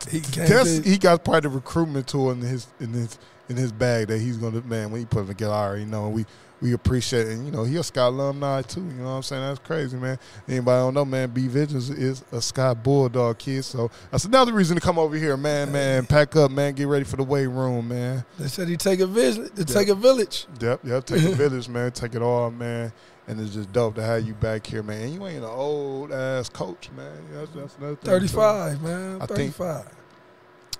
[0.08, 3.18] He That's, he got part of the recruitment tool in his in his
[3.48, 5.52] in his bag that he's gonna man when he put it together.
[5.52, 6.24] I already know we
[6.62, 7.32] we appreciate it.
[7.32, 8.80] And you know he a Scott alumni too.
[8.80, 9.42] You know what I'm saying?
[9.42, 10.18] That's crazy, man.
[10.48, 11.30] Anybody don't know, man?
[11.30, 15.36] B Visions is a Scott Bulldog kid, so that's another reason to come over here,
[15.36, 15.72] man.
[15.72, 16.74] Man, pack up, man.
[16.74, 18.24] Get ready for the weight room, man.
[18.38, 19.56] they said he take a visit.
[19.56, 20.46] To take a village.
[20.60, 21.04] Yep, yep.
[21.06, 21.92] Take a village, man.
[21.92, 22.92] Take it all, man.
[23.28, 25.02] And it's just dope to have you back here, man.
[25.02, 27.12] And you ain't an old ass coach, man.
[27.32, 28.10] That's, that's another thing, too.
[28.10, 29.22] Thirty five, man.
[29.22, 29.88] I Thirty think- five.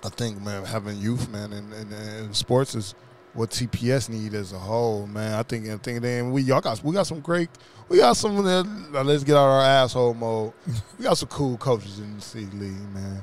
[0.03, 2.95] I think, man, having youth, man, and, and, and sports is
[3.35, 5.35] what TPS need as a whole, man.
[5.35, 7.49] I think, I think, then we y'all got we got some great,
[7.89, 8.37] we got some.
[8.39, 10.53] of the- now let's get out of our asshole mode.
[10.99, 13.23] we got some cool coaches in the city league, man.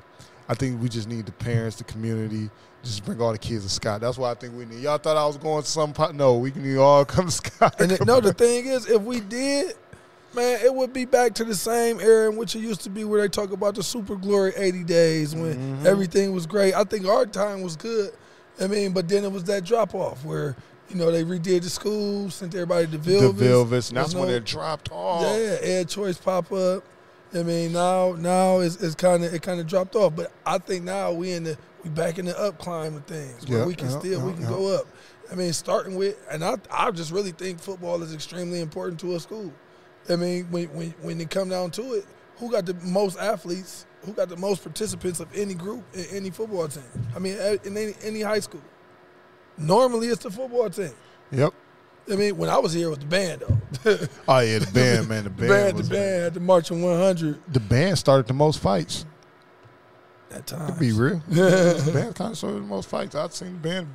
[0.49, 2.49] I think we just need the parents, the community,
[2.81, 3.99] just bring all the kids to Scott.
[3.99, 4.79] That's what I think we need.
[4.79, 6.15] Y'all thought I was going to some part.
[6.15, 7.75] No, we can need all come to Scott.
[7.81, 9.75] And it, no, the thing is, if we did,
[10.33, 13.03] man, it would be back to the same era in which it used to be,
[13.03, 15.85] where they talk about the super glory eighty days when Mhm.
[15.85, 16.73] everything was great.
[16.73, 18.13] I think our time was good.
[18.59, 20.55] I mean, but then it was that drop off where
[20.89, 23.37] You know, they redid the school, sent everybody to Vilvis.
[23.37, 25.21] The Vilvis, and that's There's when it dropped off.
[25.21, 26.83] Yeah, EdChoice pop up.
[27.33, 30.59] I mean, now now it's, it's kind of it kind of dropped off, but I
[30.59, 33.65] think now we in the we back in the up climb of things where Yeah,
[33.65, 34.85] we can yeah, still we can go up.
[35.29, 39.15] I mean, starting with, and I I just really think football is extremely important to
[39.15, 39.51] a school.
[40.07, 42.05] I mean, when when when it come down to it,
[42.37, 43.85] who got the most athletes?
[44.05, 46.83] Who got the most participants of any group in any football team?
[47.15, 48.61] I mean, in any, any high school.
[49.57, 50.91] Normally, it's the football team.
[51.31, 51.53] Yep.
[52.09, 53.97] I mean, when I was here, it was the band though.
[54.27, 55.23] Oh yeah, the band, man.
[55.25, 55.77] The band, the band.
[55.77, 59.05] the band had the marching 100 The band started the most fights.
[60.31, 60.73] at times.
[60.73, 63.13] To be real, the band kind of started the most fights.
[63.15, 63.87] I've seen the band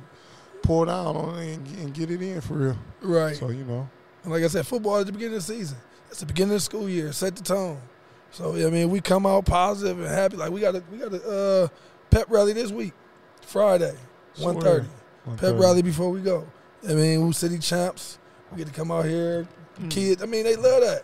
[0.61, 2.77] pull down on it and, and get it in for real.
[3.01, 3.35] Right.
[3.35, 3.89] So you know,
[4.23, 5.77] And like I said, football at the beginning of the season.
[6.09, 7.11] It's the beginning of the school year.
[7.13, 7.79] Set the tone.
[8.33, 10.37] So I mean, we come out positive and happy.
[10.37, 11.67] Like we got a we got a uh,
[12.09, 12.93] pep rally this week,
[13.41, 13.95] Friday,
[14.39, 14.87] one thirty.
[15.37, 16.47] Pep rally before we go.
[16.87, 18.17] I mean, we city champs.
[18.51, 19.47] We get to come out here.
[19.79, 19.89] Mm.
[19.89, 20.21] Kids.
[20.21, 21.03] I mean, they love that.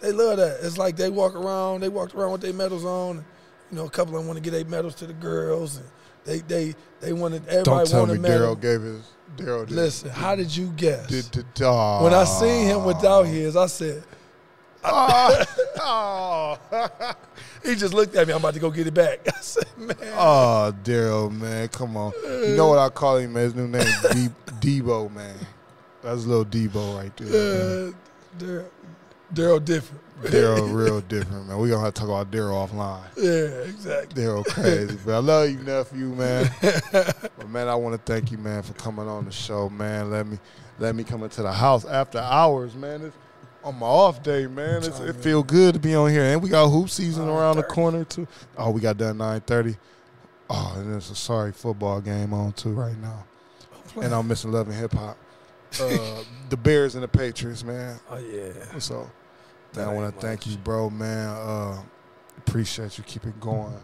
[0.00, 0.58] They love that.
[0.62, 1.80] It's like they walk around.
[1.80, 3.24] They walked around with their medals on.
[3.70, 5.86] You know, a couple of them want to get their medals to the girls, and
[6.24, 8.56] they they they wanted everybody Don't tell want me a medal.
[8.56, 9.02] Daryl gave his
[9.36, 9.66] Daryl.
[9.66, 11.06] did- Listen, how did you guess?
[11.06, 12.04] Did, did, oh.
[12.04, 14.02] when I seen him without his, I said,
[14.84, 15.44] Oh,
[15.80, 17.14] oh,
[17.64, 18.32] he just looked at me.
[18.32, 19.20] I'm about to go get it back.
[19.28, 19.96] I said, man.
[20.14, 22.12] oh, Daryl, man, come on.
[22.24, 23.32] You know what I call him?
[23.34, 23.44] Man?
[23.44, 24.28] His new name, D-
[24.80, 25.36] Debo, man.
[26.02, 27.88] That's a little Debo right there.
[27.88, 27.92] Uh,
[28.38, 28.68] Daryl,
[29.32, 30.02] Daryl different.
[30.22, 31.58] Daryl, real different, man.
[31.58, 33.02] We gonna have to talk about Daryl offline.
[33.16, 34.22] Yeah, exactly.
[34.22, 36.48] Daryl crazy, but I love you, nephew, man.
[36.60, 40.10] but man, I want to thank you, man, for coming on the show, man.
[40.10, 40.38] Let me
[40.78, 43.02] let me come into the house after hours, man.
[43.02, 43.16] It's
[43.64, 44.82] on my off day, man.
[44.82, 47.62] It's, it feel good to be on here, and we got hoop season around the
[47.62, 48.26] corner too.
[48.56, 49.76] Oh, we got done nine thirty.
[50.50, 53.24] Oh, and there's a sorry football game on too right now,
[54.00, 55.16] and I'm missing love and hip hop.
[55.80, 57.98] Uh, the Bears and the Patriots, man.
[58.10, 58.78] Oh yeah.
[58.78, 59.10] So,
[59.76, 61.28] man, I want to thank you, bro, man.
[61.28, 61.82] Uh,
[62.38, 63.04] appreciate you.
[63.04, 63.74] Keep it going.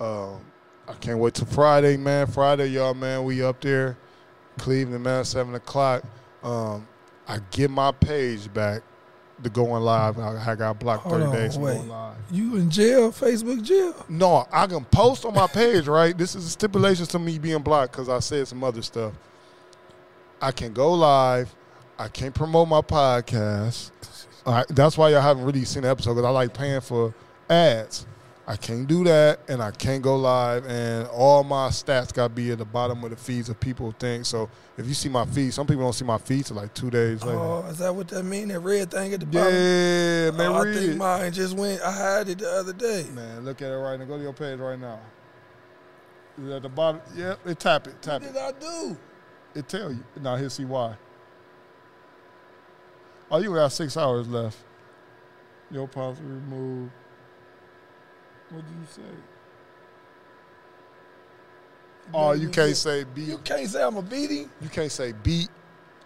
[0.00, 0.40] Um,
[0.88, 2.26] I can't wait till Friday, man.
[2.26, 3.24] Friday, y'all, man.
[3.24, 3.96] We up there,
[4.58, 5.24] Cleveland, man.
[5.24, 6.02] Seven o'clock.
[6.42, 6.88] Um,
[7.28, 8.82] I get my page back
[9.44, 10.18] to going live.
[10.18, 11.74] I, I got blocked Hold thirty on, days from wait.
[11.76, 12.16] going live.
[12.30, 13.10] You in jail?
[13.12, 13.94] Facebook jail?
[14.08, 16.16] No, I can post on my page, right?
[16.16, 19.12] This is a stipulation to me being blocked because I said some other stuff.
[20.40, 21.54] I can go live.
[21.98, 23.90] I can't promote my podcast.
[24.70, 27.14] That's why y'all haven't really seen the episode because I like paying for
[27.48, 28.06] ads.
[28.44, 32.34] I can't do that, and I can't go live, and all my stats got to
[32.34, 34.26] be at the bottom of the feeds of people think.
[34.26, 36.90] So if you see my feed, some people don't see my feed till like two
[36.90, 37.38] days later.
[37.38, 38.48] Oh, is that what that mean?
[38.48, 39.52] That red thing at the bottom?
[39.54, 41.80] yeah, man, Oh, I think mine just went.
[41.82, 43.06] I had it the other day.
[43.14, 44.06] Man, look at it right now.
[44.06, 44.98] Go to your page right now.
[46.36, 47.38] Is it At the bottom, yep.
[47.46, 48.32] It tap it, tap What it.
[48.32, 48.96] did I do?
[49.54, 50.02] It tell you.
[50.20, 50.96] Now here's see why.
[53.30, 54.58] Oh, you got six hours left.
[55.70, 56.90] Your policy removed.
[58.52, 59.02] What do you say?
[62.14, 63.28] Oh, you can't say beat.
[63.28, 64.50] You can't say I'm a beating.
[64.60, 65.48] You can't say beat,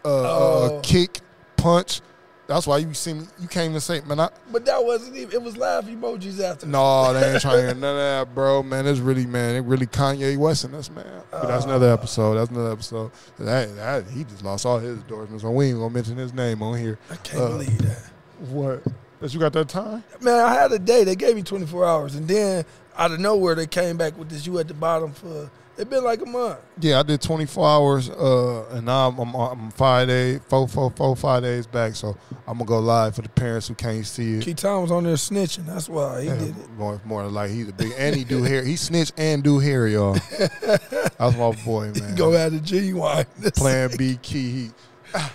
[0.04, 0.80] uh, uh, Oh.
[0.82, 1.20] kick,
[1.56, 2.00] punch.
[2.46, 3.24] That's why you see me.
[3.40, 4.20] You can't even say, man.
[4.20, 5.32] I, But that wasn't even.
[5.32, 6.64] It was laugh emojis after.
[6.68, 8.62] No, they ain't trying to hear none of that, bro.
[8.62, 11.04] Man, it's really, man, it really Kanye West in us, man.
[11.32, 12.34] But that's another episode.
[12.36, 13.10] That's another episode.
[13.40, 16.62] That, that he just lost all his endorsements, so we ain't gonna mention his name
[16.62, 17.00] on here.
[17.10, 18.10] I can't Uh, believe that.
[18.50, 18.82] What?
[19.20, 20.04] That you got that time?
[20.20, 21.04] Man, I had a day.
[21.04, 22.64] They gave me 24 hours, and then
[22.98, 24.46] out of nowhere they came back with this.
[24.46, 25.50] You at the bottom for.
[25.78, 26.58] It been like a month.
[26.80, 30.90] Yeah, I did 24 hours, uh, and now I'm, I'm, I'm five days, four, four,
[30.90, 31.94] four, five days back.
[31.94, 34.42] So I'm gonna go live for the parents who can't see it.
[34.44, 35.66] Key Tom was on there snitching.
[35.66, 36.70] That's why he Yeah, did it.
[36.78, 38.64] More, more like he's a big, and he do hair.
[38.64, 40.14] He snitch and do hair, y'all.
[40.62, 42.14] That's my boy, man.
[42.14, 43.26] Go out of genuine.
[43.54, 44.50] Plan B key.
[44.50, 44.70] He,
[45.12, 45.30] that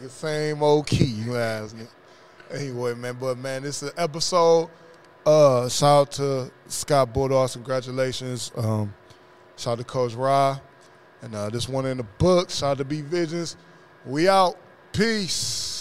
[0.00, 1.86] nigga same old key, you ask me.
[2.50, 4.70] Anyway, man, but man, this is an episode.
[5.26, 8.50] Uh, shout out to Scott Bulldogs, congratulations.
[8.56, 8.94] Um,
[9.56, 10.58] shout out to Coach Ra.
[11.22, 12.48] And uh, this one in the book.
[12.50, 13.56] Shout out to B Visions.
[14.06, 14.56] We out.
[14.92, 15.77] Peace.